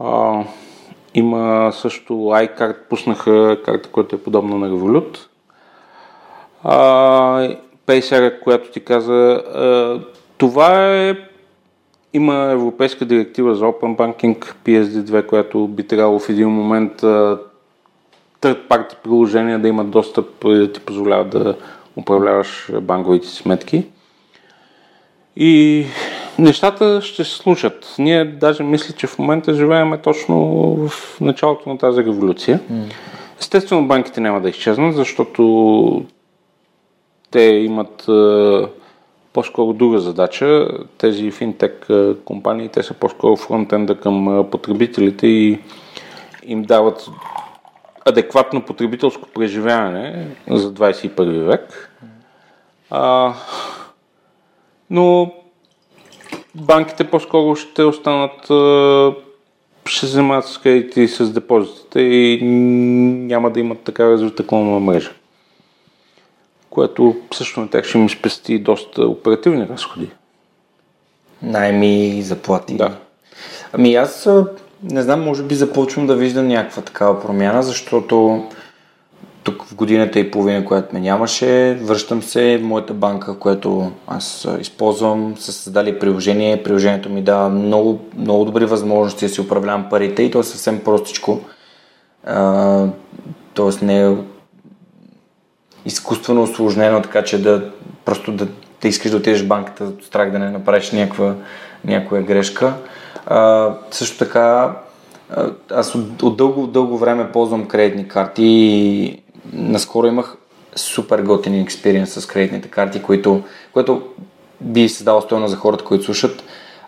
[0.00, 0.42] А,
[1.14, 5.18] има също iCard, пуснаха карта, която е подобна на Revolut.
[6.64, 10.00] А, Paysera, която ти каза, а,
[10.38, 11.14] това е
[12.16, 17.00] има европейска директива за Open Banking PSD2, която би трябвало в един момент
[18.40, 21.56] third party приложения да имат достъп и да ти позволява да
[21.96, 23.84] управляваш банковите сметки.
[25.36, 25.84] И
[26.38, 27.94] нещата ще се случат.
[27.98, 30.36] Ние даже мисля, че в момента живеем точно
[30.88, 32.60] в началото на тази революция.
[33.40, 36.04] Естествено, банките няма да изчезнат, защото
[37.30, 38.06] те имат
[39.36, 40.68] по-скоро друга задача.
[40.98, 41.86] Тези финтек
[42.24, 45.58] компании, те са по-скоро фронтенда към потребителите и
[46.46, 47.10] им дават
[48.04, 51.92] адекватно потребителско преживяване за 21 век.
[52.90, 53.34] А,
[54.90, 55.34] но
[56.54, 58.44] банките по-скоро ще останат,
[59.86, 64.46] ще вземат с кредити и с депозитите и няма да имат така развита
[64.80, 65.12] мрежа
[66.76, 70.10] което също на тях ще ми спести доста оперативни разходи.
[71.42, 72.76] Найми, заплати.
[72.76, 72.96] Да.
[73.72, 74.28] Ами аз
[74.82, 78.44] не знам, може би започвам да виждам някаква такава промяна, защото
[79.42, 84.48] тук в годината и половина, която ме нямаше, връщам се в моята банка, която аз
[84.60, 86.62] използвам, са създали приложение.
[86.62, 90.84] Приложението ми дава много, много добри възможности да си управлявам парите и то е съвсем
[90.84, 91.40] простичко.
[93.54, 94.14] тоест не е
[95.86, 97.70] изкуствено осложнено, така че да
[98.04, 98.46] просто да,
[98.82, 101.34] да искаш да отидеш в банката от страх да не направиш някаква,
[101.84, 102.72] някоя грешка.
[103.26, 104.76] А, също така,
[105.70, 109.18] аз от, от дълго, дълго време ползвам кредитни карти и
[109.52, 110.36] наскоро имах
[110.76, 114.02] супер готин експириенс с кредитните карти, които, което
[114.60, 116.44] би се дало стоено за хората, които слушат.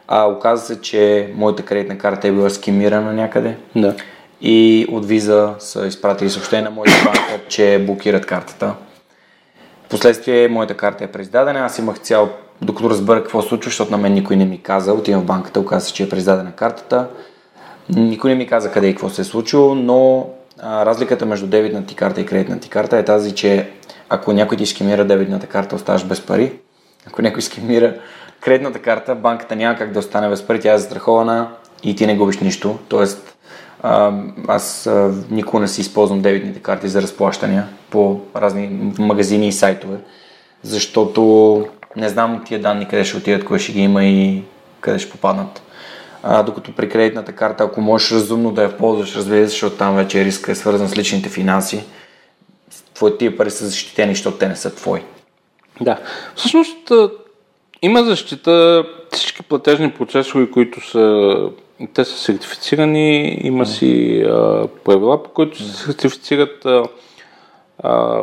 [0.09, 3.57] А оказа се, че моята кредитна карта е била скимирана някъде.
[3.77, 3.95] Да.
[4.41, 8.75] И от виза са изпратили съобщение на моята банка, че блокират картата.
[9.89, 11.59] Впоследствие моята карта е преиздадена.
[11.59, 12.29] Аз имах цял,
[12.63, 14.93] докато разбера какво случва, защото на мен никой не ми каза.
[14.93, 17.07] Отивам в банката, оказа се, че е преиздадена картата.
[17.89, 20.29] Никой не ми каза къде и какво се е случило, но
[20.63, 23.71] а, разликата между дебитната ти карта и кредитната ти карта е тази, че
[24.09, 26.53] ако някой ти скемира дебитната карта, оставаш без пари.
[27.07, 27.95] Ако някой скемира
[28.41, 31.49] кредитната карта, банката няма как да остане без пари, тя е застрахована
[31.83, 32.79] и ти не губиш нищо.
[32.89, 33.38] Тоест,
[34.49, 39.97] аз а, никога не си използвам дебитните карти за разплащания по разни магазини и сайтове,
[40.63, 41.65] защото
[41.97, 44.43] не знам тия данни къде ще отидат, кое ще ги има и
[44.81, 45.63] къде ще попаднат.
[46.23, 49.97] А, докато при кредитната карта, ако можеш разумно да я ползваш, разбира се, защото там
[49.97, 51.85] вече риска е свързан с личните финанси,
[52.95, 55.01] твоите пари са защитени, защото те не са твои.
[55.81, 55.99] Да.
[56.35, 56.93] Всъщност
[57.83, 61.37] има защита всички платежни процесори, които са
[61.95, 66.67] те са сертифицирани, има си а, правила, по които се сертифицират.
[66.67, 66.85] А,
[67.79, 68.23] а,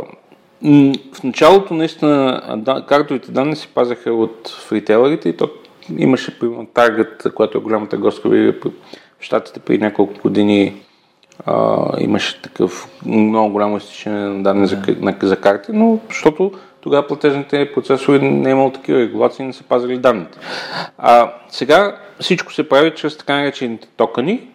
[1.13, 5.49] в началото наистина да, картовите данни се пазаха от фритейлерите и то
[5.97, 8.53] имаше примерно Target, която е голяма търговска верига
[9.19, 10.73] в Штатите преди няколко години
[11.45, 16.51] а, имаше такъв много голямо изтичане на данни за, на, за карти, но защото
[16.85, 20.37] тогава платежните процесори не е имало такива регулации не са пазили данните.
[20.97, 24.47] А сега всичко се прави чрез така наречените токени,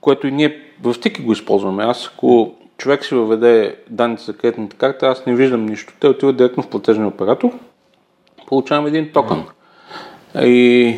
[0.00, 1.84] което и ние в Тики го използваме.
[1.84, 5.94] Аз ако човек си въведе данните за кредитната карта, аз не виждам нищо.
[6.00, 7.50] Те отиват директно в платежния оператор,
[8.46, 9.44] получавам един токен.
[10.40, 10.96] И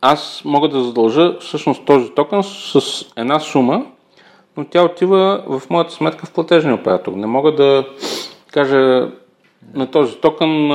[0.00, 2.80] аз мога да задължа всъщност този токен с
[3.16, 3.86] една сума,
[4.56, 7.12] но тя отива в моята сметка в платежния оператор.
[7.12, 7.84] Не мога да
[8.52, 9.10] кажа
[9.74, 10.68] на този токен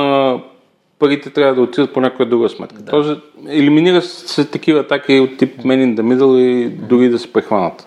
[0.98, 2.82] парите трябва да отидат по някоя друга сметка.
[2.82, 2.90] Да.
[2.90, 3.14] Този,
[3.48, 7.86] елиминира се такива атаки от тип Man in the Middle и дори да се прехванат.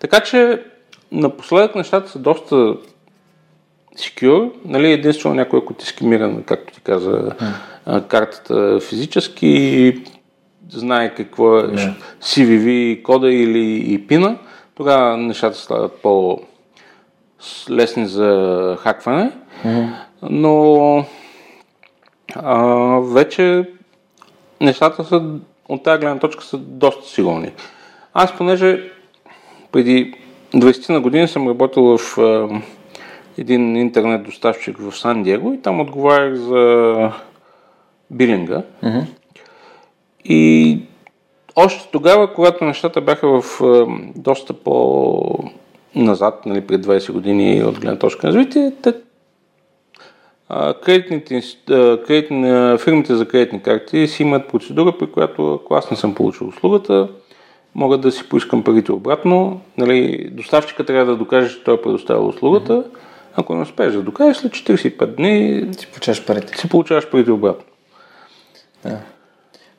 [0.00, 0.62] Така че
[1.12, 2.76] напоследък нещата са доста
[3.98, 4.50] secure.
[4.64, 7.30] Нали, единствено някой, ако ти скимира, както ти каза,
[8.08, 10.02] картата физически
[10.68, 11.94] знае какво е yeah.
[12.22, 14.38] CVV кода или и пина,
[14.74, 16.46] тогава нещата стават по-лесни
[18.06, 19.32] за хакване.
[19.64, 19.88] Mm.
[20.30, 21.04] Но
[22.34, 22.56] а,
[23.00, 23.70] вече
[24.60, 25.22] нещата са
[25.68, 27.52] от тази гледна точка са доста сигурни.
[28.14, 28.90] Аз понеже
[29.72, 30.14] преди
[30.54, 32.48] 20 на години съм работил в а,
[33.38, 37.12] един интернет доставчик в Сан Диего и там отговарях за
[38.10, 38.62] билинга.
[38.84, 39.04] Mm-hmm.
[40.24, 40.78] И
[41.56, 47.98] още тогава, когато нещата бяха в а, доста по-назад, нали, пред 20 години от гледна
[47.98, 48.94] точка на развитие, те
[50.84, 51.42] кредитните,
[52.06, 56.48] кредитни, фирмите за кредитни карти си имат процедура, при която ако аз не съм получил
[56.48, 57.08] услугата,
[57.74, 59.60] мога да си поискам парите обратно.
[59.78, 62.72] Нали, доставчика трябва да докаже, че той е предоставил услугата.
[62.72, 62.98] Mm-hmm.
[63.36, 66.58] Ако не успееш да докажеш, след 45 дни си получаваш парите.
[66.58, 67.64] Си получаваш парите обратно.
[68.84, 68.98] Да.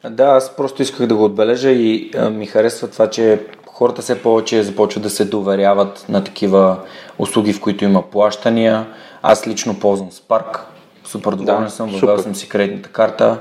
[0.09, 4.21] да, аз просто исках да го отбележа и а, ми харесва това, че хората все
[4.21, 6.79] повече започват да се доверяват на такива
[7.19, 8.85] услуги, в които има плащания
[9.27, 10.59] аз лично ползвам Spark.
[11.03, 13.39] Супер доволен да, съм, въвел съм си кредитната карта.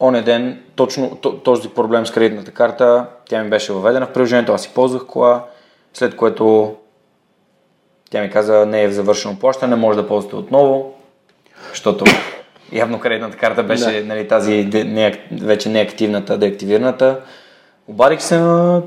[0.00, 4.62] Оне ден, точно този проблем с кредитната карта, тя ми беше въведена в приложението, аз
[4.62, 5.44] си ползвах кола,
[5.94, 6.74] след което
[8.10, 10.94] тя ми каза, не е в завършено плащане, може да ползвате отново,
[11.70, 12.04] защото
[12.72, 14.06] явно кредитната карта беше да.
[14.06, 17.20] нали, тази не, вече неактивната, деактивираната.
[17.88, 18.82] Обадих се на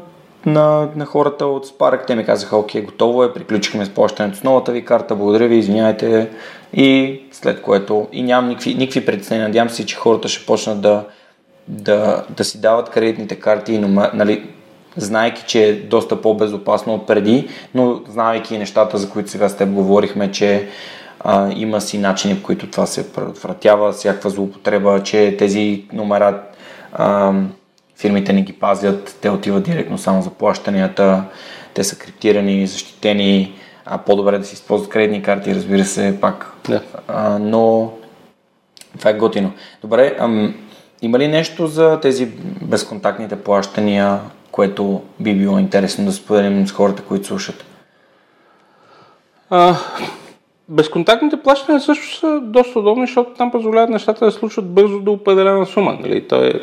[0.45, 2.07] на, на хората от Spark.
[2.07, 5.55] Те ми казаха, окей, готово е, приключихме с плащането с новата ви карта, благодаря ви,
[5.55, 6.29] извиняйте.
[6.73, 9.47] И след което и нямам никакви, никакви притеснения.
[9.47, 11.05] Надявам се, че хората ще почнат да,
[11.67, 14.49] да, да си дават кредитните карти, но, нали,
[14.97, 19.69] знайки, че е доста по-безопасно от преди, но знайки нещата, за които сега с теб
[19.69, 20.67] говорихме, че
[21.19, 26.41] а, има си начини, по които това се предотвратява, всякаква злоупотреба, че тези номера
[26.93, 27.33] а,
[28.01, 31.23] фирмите не ги пазят, те отиват директно само за плащанията,
[31.73, 33.53] те са криптирани, защитени,
[33.85, 36.53] а по-добре да си използват кредитни карти, разбира се, пак.
[36.69, 36.81] Да.
[37.07, 37.91] А, но
[38.97, 39.51] това е готино.
[39.81, 40.55] Добре, ам,
[41.01, 42.31] има ли нещо за тези
[42.61, 44.19] безконтактните плащания,
[44.51, 47.65] което би било интересно да споделим с хората, които слушат?
[49.49, 49.75] А,
[50.69, 55.65] безконтактните плащания също са доста удобни, защото там позволяват нещата да случват бързо до определена
[55.65, 55.97] сума.
[56.01, 56.27] Нали?
[56.27, 56.53] То е,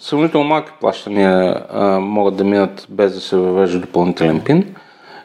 [0.00, 4.74] сравнително малки плащания а, могат да минат без да се въвежда допълнителен пин.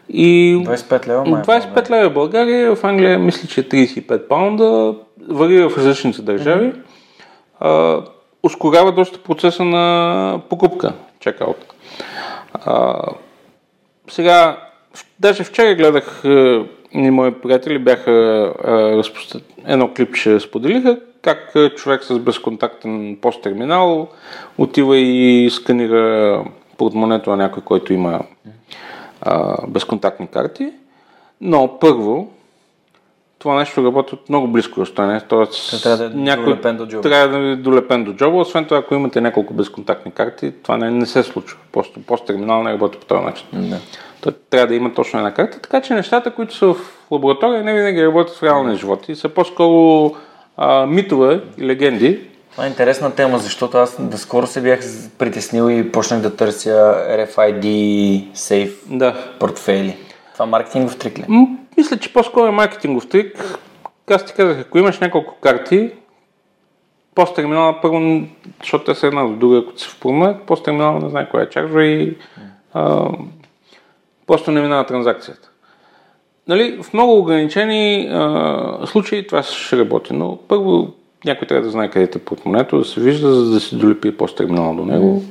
[0.09, 4.95] И 25 лева, май 25 лева в България, в Англия мисля, че 35 е паунда,
[5.30, 6.73] варира в различните държави.
[7.59, 8.01] А,
[8.43, 11.73] ускорява доста процеса на покупка, чекаут.
[14.09, 14.57] сега,
[15.19, 16.23] даже вчера гледах
[16.95, 18.11] и мои приятели бяха
[18.97, 24.07] разпострани, едно клипче споделиха, как човек с безконтактен посттерминал
[24.57, 26.43] отива и сканира
[26.77, 28.19] портмонето на някой, който има
[29.21, 30.71] а, безконтактни карти.
[31.41, 32.31] Но първо,
[33.45, 35.21] това нещо работи от много близко разстояние.
[35.29, 37.01] Тоест, трябва да е някой, долепен до джоба.
[37.01, 38.37] Трябва да е долепен до джоба.
[38.37, 41.57] Освен това, ако имате няколко безконтактни карти, това не, не се случва.
[41.71, 43.47] Просто посттерминал не работи по този начин.
[43.53, 43.77] Да.
[44.21, 45.59] Той трябва да има точно една карта.
[45.59, 46.75] Така че нещата, които са в
[47.11, 50.11] лаборатория, не винаги работят в реалния живот и са по-скоро
[50.57, 52.19] а, митове и легенди.
[52.51, 54.79] Това е интересна тема, защото аз да скоро се бях
[55.17, 57.63] притеснил и почнах да търся RFID
[58.33, 59.15] Safe да.
[59.39, 59.97] портфели.
[60.33, 61.25] Това маркетингов трик ли?
[61.78, 63.57] Мисля, че по-скоро е маркетингов трик.
[64.09, 65.91] Аз ти казах, ако имаш няколко карти,
[67.15, 68.21] посттерминала първо,
[68.59, 71.86] защото те са една до друга, ако се впълнят, посттерминала не знае кой е чарджва
[71.86, 72.17] и
[72.73, 73.09] а,
[74.28, 75.49] просто не минава транзакцията.
[76.47, 80.93] Нали, в много ограничени а, случаи това ще работи, но първо
[81.26, 84.76] някой трябва да знае къде е портмонето, да се вижда, за да се долепи посттерминала
[84.76, 85.23] до него.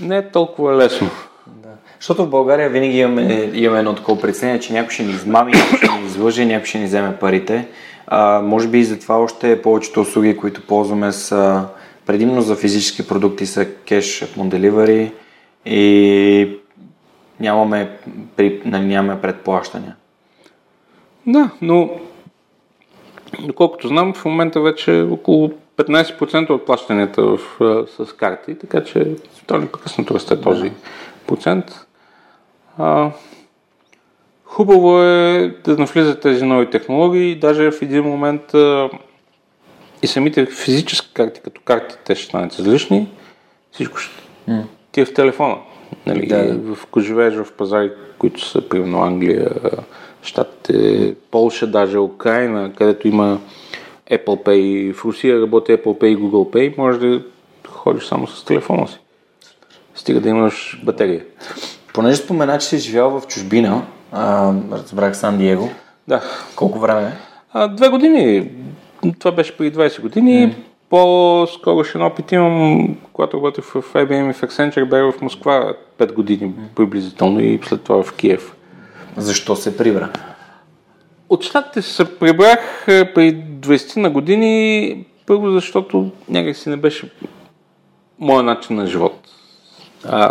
[0.00, 1.10] Не е толкова лесно.
[1.46, 1.68] Да.
[2.04, 5.78] Защото в България винаги имаме, имаме едно такова притеснение, че някой ще ни измами, някой
[5.78, 7.68] ще ни излъже, някой ще ни вземе парите.
[8.06, 11.64] А, може би и затова още повечето услуги, които ползваме са
[12.06, 15.12] предимно за физически продукти са кеш on delivery
[15.66, 16.58] и
[17.40, 17.90] нямаме,
[18.36, 19.96] при, нямаме предплащания.
[21.26, 21.90] Да, но
[23.40, 27.38] доколкото знам, в момента вече около 15% от плащанията в,
[27.98, 29.06] с карти, така че
[29.46, 30.72] то непрекъснато расте този
[31.26, 31.86] процент.
[32.78, 33.10] А,
[34.44, 37.38] хубаво е да навлизат тези нови технологии.
[37.38, 38.90] Даже в един момент а,
[40.02, 43.08] и самите физически карти, като картите ще станат излишни.
[43.72, 44.62] Всичко ще mm.
[44.92, 45.56] ти е в телефона.
[46.06, 46.58] Нали, да.
[46.58, 49.50] в, ако живееш в пазари, които са примерно Англия,
[50.22, 53.38] Штатите, Полша, даже Украина, където има
[54.10, 57.22] Apple Pay, в Русия работи Apple Pay и Google Pay, може да
[57.68, 58.98] ходиш само с телефона си.
[59.94, 61.24] Стига да имаш батерия.
[61.94, 63.82] Понеже спомена, че си живял в чужбина,
[64.12, 65.70] а, разбрах Сан Диего.
[66.08, 66.22] Да.
[66.56, 67.12] Колко време е?
[67.52, 68.50] А, две години.
[69.18, 70.32] Това беше преди 20 години.
[70.32, 70.54] Mm.
[70.90, 76.52] По-скорошен опит имам, когато работех в IBM и в Accenture, бях в Москва 5 години
[76.74, 78.54] приблизително и след това в Киев.
[79.16, 80.10] Защо се прибра?
[81.28, 87.10] От щатите се прибрах преди 20 на години, първо защото някак си не беше
[88.18, 89.28] моят начин на живот.
[90.04, 90.30] А,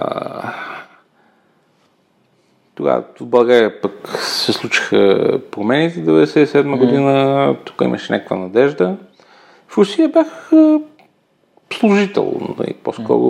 [2.76, 8.96] тогава в България пък се случиха промените в 1997 година, тук имаше някаква надежда.
[9.68, 10.52] В Русия бях
[11.74, 13.28] служител, нали, по-скоро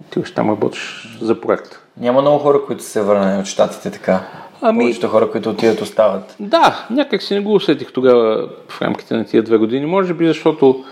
[0.00, 1.78] отиваш там работиш за проект.
[1.96, 4.20] Няма много хора, които се върнали от щатите така.
[4.60, 4.78] Ами...
[4.78, 6.36] Повечето хора, които отидат, остават.
[6.40, 9.86] Да, някак си не го усетих тогава в рамките на тия две години.
[9.86, 10.84] Може би защото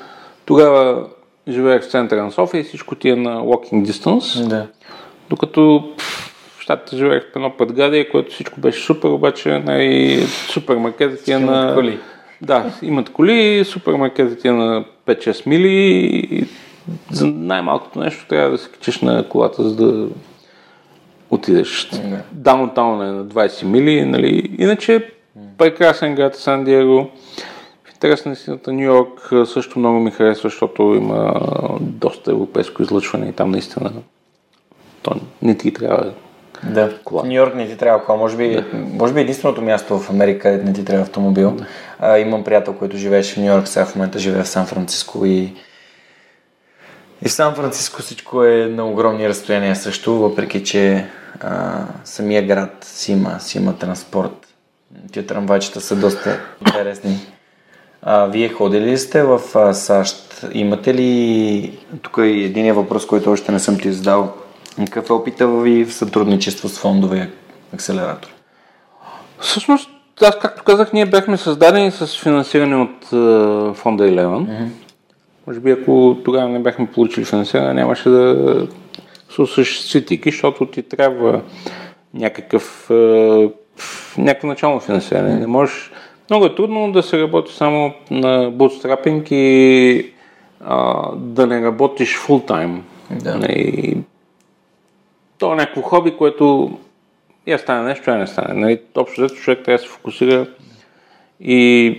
[0.45, 1.07] тогава
[1.49, 4.49] живеех в центъра на София и всичко ти е на walking distance.
[4.49, 4.67] Да.
[5.31, 6.30] Докато в
[6.71, 11.75] щатите живеех в едно предградие, което всичко беше супер, обаче най- супермаркетът ти е на...
[11.75, 11.99] Коли.
[12.43, 15.69] Да, имат коли, супермаркетът ти е на 5-6 мили
[16.31, 16.45] и
[17.11, 20.09] за най-малкото нещо трябва да се качиш на колата, за да
[21.31, 21.91] отидеш.
[22.33, 24.57] Даунтаун е на 20 мили, нали?
[24.59, 25.11] Иначе
[25.59, 27.11] прекрасен град Сан Диего.
[27.85, 31.41] В интерес на истината Нью Йорк също много ми харесва, защото има
[31.81, 33.93] доста европейско излъчване и там наистина
[35.03, 36.13] то не ти трябва
[36.63, 36.99] да.
[37.05, 37.23] кола.
[37.23, 38.19] Нью Йорк не ти трябва кола.
[38.19, 38.65] Може би, да.
[38.75, 41.51] може би единственото място в Америка, където не ти трябва автомобил.
[41.51, 41.67] Да.
[41.99, 45.27] А, имам приятел, който живееше в Нью Йорк, сега в момента живее в Сан Франциско
[45.27, 45.55] и
[47.25, 51.07] и в Сан Франциско всичко е на огромни разстояния също, въпреки че
[51.41, 54.47] а, самия град си има, си има транспорт.
[55.13, 57.19] Тия трамвайчета са доста интересни.
[58.03, 60.45] А, вие ходили ли сте в а, САЩ?
[60.53, 61.79] Имате ли...
[62.03, 64.35] Тук е един въпрос, който още не съм ти задал.
[64.87, 67.31] Какъв е опита ви в сътрудничество с фондовия
[67.75, 68.29] акселератор?
[69.39, 69.91] Всъщност,
[70.23, 74.47] аз както казах, ние бяхме създадени с финансиране от uh, фонда Eleven.
[74.47, 74.69] Mm-hmm.
[75.47, 78.67] Може би ако тогава не бяхме получили финансиране, нямаше да
[79.31, 81.41] се осъществи тики, защото ти трябва
[82.15, 83.51] някакъв, е,
[84.19, 85.35] някакво начално финансиране.
[85.35, 85.91] Не можеш,
[86.31, 90.13] много е трудно да се работи само на bootstrapping и
[90.65, 92.79] а, да не работиш time.
[93.11, 93.47] Да.
[93.49, 93.97] И,
[95.41, 96.79] то е някакво хоби, което
[97.47, 98.61] я стане нещо, я не стане.
[98.61, 100.47] Нали, общо взето човек трябва да се фокусира
[101.41, 101.99] и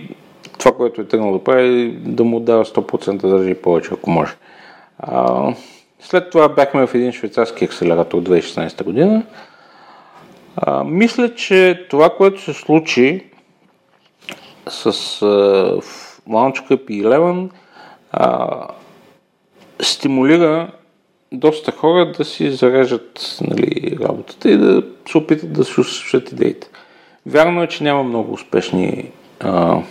[0.58, 4.32] това, което е тръгнал да прави, да му дава 100% даже и повече, ако може.
[4.98, 5.54] А,
[6.00, 9.22] след това бяхме в един швейцарски акселератор 2016 година.
[10.56, 13.24] А, мисля, че това, което се случи
[14.68, 15.80] с а,
[16.28, 17.50] Launch и Eleven,
[18.12, 18.48] а,
[19.80, 20.70] стимулира
[21.32, 26.68] доста хора да си зарежат нали, работата и да се опитат да се осъществят идеите.
[27.26, 29.10] Вярно е, че няма много успешни
[29.40, 29.82] а,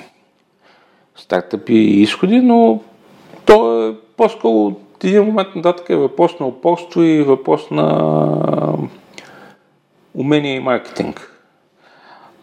[1.16, 2.82] стартъпи и изходи, но
[3.46, 8.78] то е по-скоро от един момент нататък е въпрос на упорство и въпрос на
[10.16, 11.42] умение и маркетинг.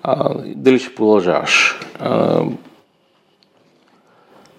[0.02, 1.80] А, дали ще продължаваш.
[2.00, 2.42] А,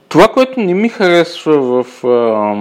[0.09, 2.55] това, което не ми харесва в а,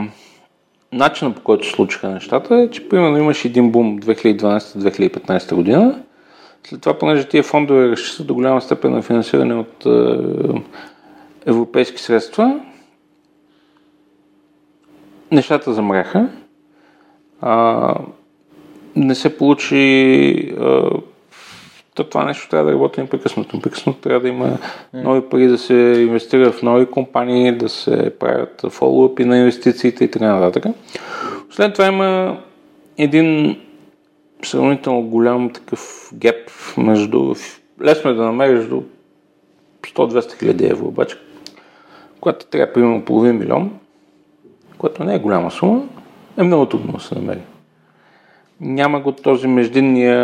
[0.92, 6.02] начина по който се случиха нещата е, че примерно имаш един бум 2012-2015 година,
[6.68, 10.18] След това, понеже тия фондове разчитат до голяма степен на финансиране от е,
[11.46, 12.60] европейски средства,
[15.32, 16.28] нещата замряха.
[17.40, 17.94] А,
[18.96, 20.90] не се получи а,
[21.98, 23.56] то това нещо трябва да работи непрекъснато.
[23.56, 24.58] Непрекъснато трябва да има
[24.94, 25.74] нови пари да се
[26.08, 30.74] инвестира в нови компании, да се правят фоллоупи на инвестициите и така нататък.
[31.50, 32.38] След това има
[32.98, 33.60] един
[34.44, 37.34] сравнително голям такъв геп между...
[37.82, 38.82] Лесно е да намериш до
[39.82, 41.16] 100-200 хиляди евро, обаче,
[42.20, 43.70] когато трябва примерно половин милион,
[44.78, 45.82] което не е голяма сума,
[46.36, 47.40] е много трудно да се намери.
[48.60, 50.18] Няма го този междинния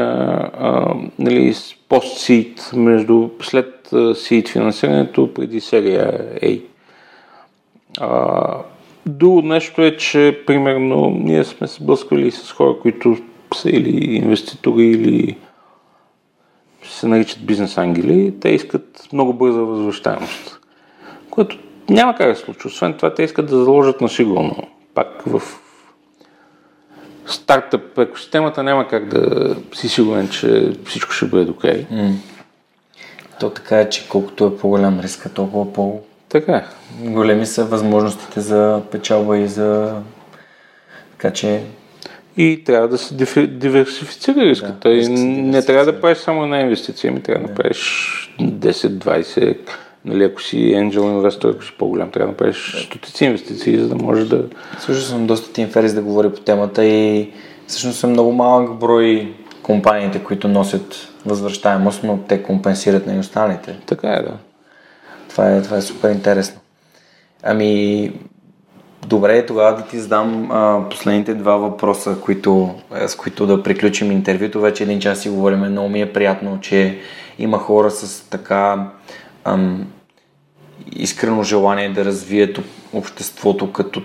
[0.59, 1.55] а, нали,
[1.89, 6.63] пост-сид между след сид финансирането преди серия A.
[8.01, 8.59] А,
[9.07, 13.17] друго нещо е, че примерно ние сме се блъскали с хора, които
[13.55, 15.37] са или инвеститори, или
[16.83, 20.61] се наричат бизнес ангели, те искат много бърза възвръщаемост,
[21.31, 21.59] което
[21.89, 22.69] няма как да се случи.
[22.69, 24.57] Освен това, те искат да заложат на сигурно.
[24.95, 25.43] Пак в
[27.27, 31.71] стартъп екосистемата няма как да си сигурен, че всичко ще бъде окей.
[31.71, 31.87] Okay.
[31.93, 32.13] Mm.
[33.41, 36.65] То така е, че колкото е по-голям риска, толкова по- така е.
[37.09, 39.95] Големи са възможностите за печалба и за...
[41.13, 41.63] Така че...
[42.37, 43.15] И трябва да се
[43.47, 44.89] диверсифицира риската.
[44.89, 47.81] Да, не трябва да правиш само една инвестиция, ми трябва да, да правиш
[48.41, 49.59] 10-20
[50.05, 53.95] Нали, ако си angel инвестор, ако си по-голям, трябва да направиш стотици инвестиции, за да
[53.95, 54.45] може да...
[54.81, 57.31] Слушал съм доста Тим Ферис да говори по темата и
[57.67, 63.77] всъщност са много малък брой компаниите, които носят възвръщаемост, но те компенсират на и останалите.
[63.87, 64.37] Така е, да.
[65.29, 66.61] Това е, това е супер интересно.
[67.43, 68.13] Ами,
[69.07, 72.75] добре, тогава да ти задам а, последните два въпроса, които,
[73.07, 74.61] с които да приключим интервюто.
[74.61, 75.59] Вече един час си говорим.
[75.59, 76.99] Много ми е приятно, че
[77.39, 78.91] има хора с така
[79.45, 79.87] ам,
[80.97, 82.61] искрено желание да развият
[82.93, 84.03] обществото като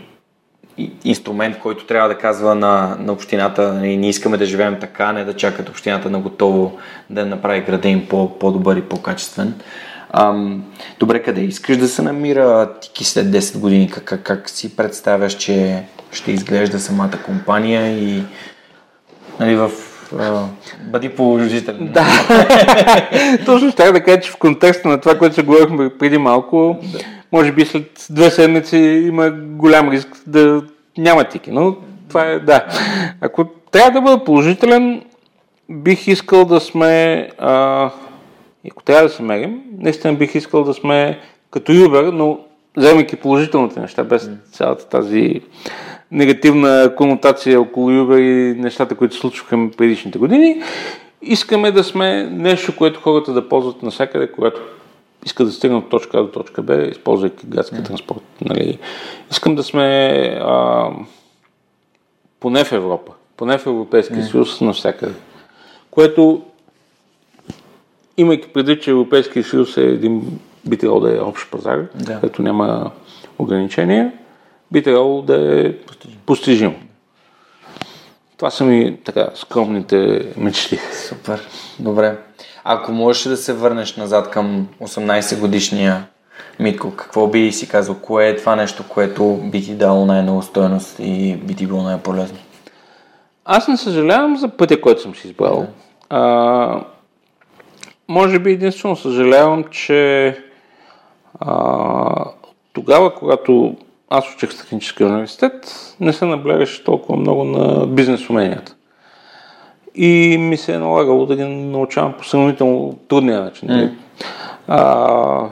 [1.04, 5.26] инструмент, който трябва да казва на, на общината, ние не искаме да живеем така, не
[5.26, 6.78] да чакат общината на готово
[7.10, 9.54] да направи града им по, по-добър и по-качествен.
[10.14, 10.64] Ам,
[11.00, 13.90] добре, къде искаш да се намира Тики след 10 години?
[13.90, 18.24] Как, как, как си представяш, че ще изглежда самата компания и
[19.40, 19.72] нали, в
[20.92, 21.92] бъди положителен.
[21.94, 22.06] Да.
[23.46, 27.00] Точно ще да кажа, че в контекста на това, което се говорихме преди малко, да.
[27.32, 30.62] може би след две седмици има голям риск да
[30.98, 31.52] няма тики.
[31.52, 31.76] Но
[32.10, 32.66] това е, да.
[33.22, 35.02] Ако трябва да бъда положителен,
[35.70, 37.90] бих искал да сме, а,
[38.72, 41.20] ако трябва да се мерим, наистина бих искал да сме
[41.52, 42.40] като Uber, но
[42.78, 45.42] вземайки положителните неща, без цялата тази
[46.12, 50.62] негативна конотация около Юга и нещата, които се случваха предишните години.
[51.22, 54.62] Искаме да сме нещо, което хората да ползват навсякъде, когато
[55.26, 58.24] искат да стигнат от точка А до точка Б, използвайки градския транспорт.
[58.42, 58.80] Нали.
[59.32, 60.08] Искам да сме
[60.42, 60.90] а,
[62.40, 65.14] поне в Европа, поне в Европейския съюз навсякъде.
[65.92, 66.42] Което,
[68.18, 72.20] имайки преди, че Европейския съюз е един би трябвало да е общ пазар, да.
[72.20, 72.92] където няма
[73.40, 74.12] ограничения,
[74.72, 75.74] би трябвало да е
[76.26, 76.76] постижимо.
[78.38, 80.80] Това са ми така скромните мечти.
[81.08, 81.48] Супер,
[81.80, 82.18] добре.
[82.64, 86.08] Ако можеш да се върнеш назад към 18 годишния
[86.60, 87.96] Митко, какво би си казал?
[88.02, 92.38] Кое е това нещо, което би ти дало най-много стоеност и би ти било най-полезно?
[93.46, 95.56] Аз не съжалявам за пътя, който съм си избрал.
[95.60, 95.68] Да.
[96.10, 96.84] А,
[98.08, 100.38] може би единствено съжалявам, че
[101.40, 102.26] а,
[102.74, 103.76] тогава, когато
[104.10, 105.54] аз учих в техническия университет,
[106.00, 108.76] не се наблягаше толкова много на бизнес уменията.
[109.96, 113.70] И ми се е налагало да ги научавам по сравнително трудния начин.
[113.70, 113.92] Mm.
[114.68, 115.50] А,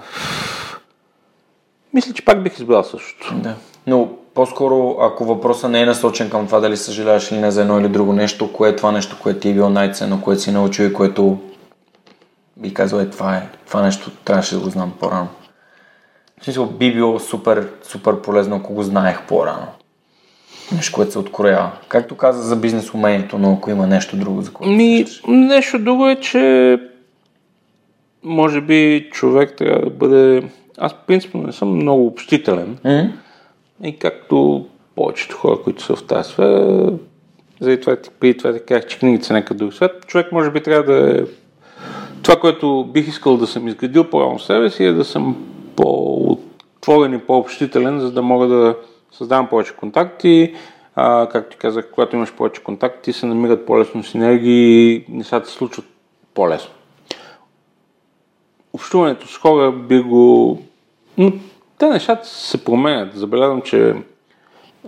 [1.93, 3.35] мисля, че пак бих избрал същото.
[3.35, 3.55] Да.
[3.87, 7.79] Но по-скоро, ако въпросът не е насочен към това дали съжаляваш или не за едно
[7.79, 10.83] или друго нещо, кое е това нещо, което ти е било най-ценно, което си научил
[10.83, 11.37] и което
[12.57, 13.49] би казал е това е.
[13.67, 15.27] Това нещо трябваше да го знам по-рано.
[16.41, 19.67] В смисъл, би било супер, супер полезно, ако го знаех по-рано.
[20.75, 21.71] Нещо, което се откроява.
[21.87, 26.07] Както каза за бизнес умението, но ако има нещо друго, за което Ми, Нещо друго
[26.07, 26.77] е, че
[28.23, 30.43] може би човек трябва да бъде...
[30.77, 32.77] Аз принципно не съм много общителен.
[32.85, 33.11] Mm-hmm.
[33.83, 34.65] И както
[34.95, 36.91] повечето хора, които са в тази сфера,
[37.59, 40.63] заради това, преди това ти казах, че книгите са някакъв друг свят, човек може би
[40.63, 41.23] трябва да е...
[42.21, 45.45] Това, което бих искал да съм изградил по-рано себе си, е да съм
[45.77, 48.75] по-отворен и по-общителен, за да мога да
[49.11, 50.53] създавам повече контакти.
[50.95, 55.85] А, както ти казах, когато имаш повече контакти, се намират по-лесно синергии, нещата се случват
[56.33, 56.71] по-лесно.
[58.73, 60.59] Общуването с хора би го...
[61.17, 61.31] Но
[61.77, 63.15] те нещата се променят.
[63.15, 63.93] Забелязвам, че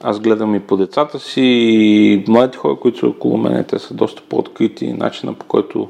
[0.02, 3.94] аз гледам и по децата си, и младите хора, които са около мен, те са
[3.94, 4.94] доста по-открити.
[4.94, 5.90] Начина по който,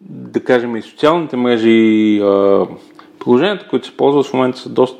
[0.00, 2.22] да кажем, и социалните мрежи,
[3.20, 4.98] и приложенията, които се ползват в момента са доста,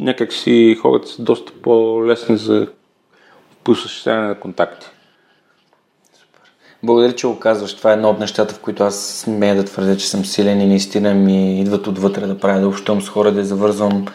[0.00, 2.66] някак си хората са доста по-лесни за
[3.64, 4.86] посъществяване на контакти.
[6.82, 7.76] Благодаря, че го казваш.
[7.76, 10.66] Това е едно от нещата, в които аз смея да твърдя, че съм силен и
[10.66, 14.06] наистина ми идват отвътре да правя, да общувам с хора, да завързвам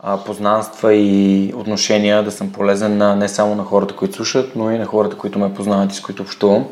[0.00, 4.70] а, познанства и отношения, да съм полезен на, не само на хората, които слушат, но
[4.70, 6.66] и на хората, които ме познават и с които общувам.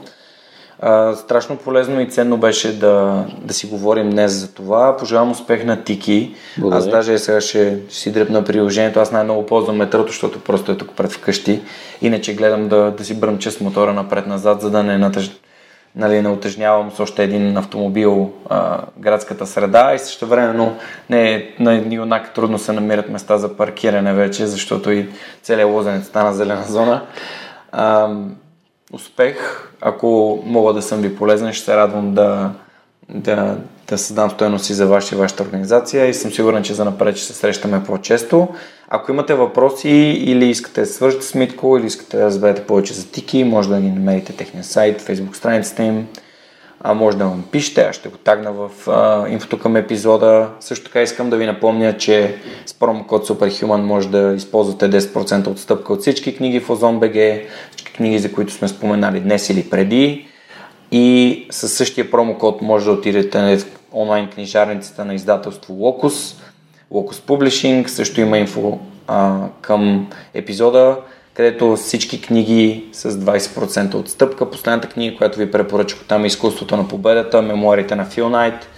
[0.84, 4.96] А, страшно полезно и ценно беше да, да си говорим днес за това.
[4.96, 6.34] Пожелавам успех на Тики.
[6.58, 6.78] Благодаря.
[6.78, 9.00] Аз даже сега ще, ще си дръпна приложението.
[9.00, 11.60] Аз най-много ползвам метрото, защото просто е тук пред вкъщи.
[12.00, 15.30] Иначе гледам да, да си бръмча с мотора напред-назад, за да не натъж
[15.96, 20.72] нали, не отъжнявам с още един автомобил а, градската среда и също време, но
[21.10, 25.08] не, на юнак трудно се намират места за паркиране вече, защото и
[25.42, 27.02] целият лозенец стана зелена зона.
[27.72, 28.14] А,
[28.92, 29.36] успех,
[29.80, 32.50] ако мога да съм ви полезен, ще се радвам да,
[33.08, 33.56] да,
[33.88, 37.26] да създам стоености за ваша и вашата организация и съм сигурен, че за напред ще
[37.26, 38.48] се срещаме по-често.
[38.88, 39.88] Ако имате въпроси
[40.26, 43.80] или искате да свържете с Митко или искате да разберете повече за Тики, може да
[43.80, 46.06] ги намерите техния сайт, Facebook страницата им,
[46.84, 50.48] а може да му пишете, аз ще го тагна в а, инфото към епизода.
[50.60, 52.34] Също така искам да ви напомня, че
[52.66, 58.18] с промокод SUPERHUMAN може да използвате 10% отстъпка от всички книги в OzonBG, всички книги,
[58.18, 60.26] за които сме споменали днес или преди.
[60.92, 66.42] И със същия промокод може да отидете в онлайн книжарницата на издателство Locus,
[66.92, 70.96] Locus Publishing, също има инфо а, към епизода,
[71.34, 74.50] където всички книги с 20% отстъпка.
[74.50, 78.68] Последната книга, която ви препоръчах там е Изкуството на победата, мемуарите на Фил Найт.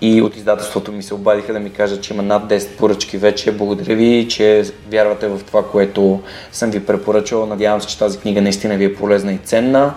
[0.00, 3.52] И от издателството ми се обадиха да ми кажат, че има над 10 поръчки вече.
[3.52, 6.20] Благодаря ви, че вярвате в това, което
[6.52, 7.46] съм ви препоръчал.
[7.46, 9.94] Надявам се, че тази книга наистина ви е полезна и ценна.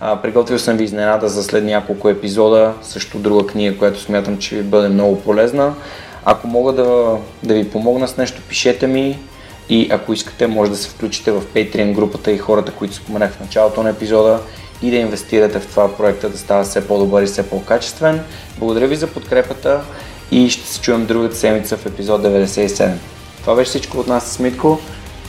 [0.00, 4.56] А, приготвил съм ви изненада за след няколко епизода, също друга книга, която смятам, че
[4.56, 5.74] ви бъде много полезна.
[6.24, 9.18] Ако мога да, да ви помогна с нещо, пишете ми
[9.68, 13.40] и ако искате, може да се включите в Patreon групата и хората, които споменах в
[13.40, 14.40] началото на епизода
[14.82, 18.20] и да инвестирате в това проекта да става все по-добър и все по-качествен.
[18.58, 19.80] Благодаря ви за подкрепата
[20.30, 22.92] и ще се чуем другата седмица в епизод 97.
[23.40, 24.80] Това беше всичко от нас с Митко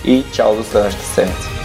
[0.06, 1.62] и чао до следващата седмица.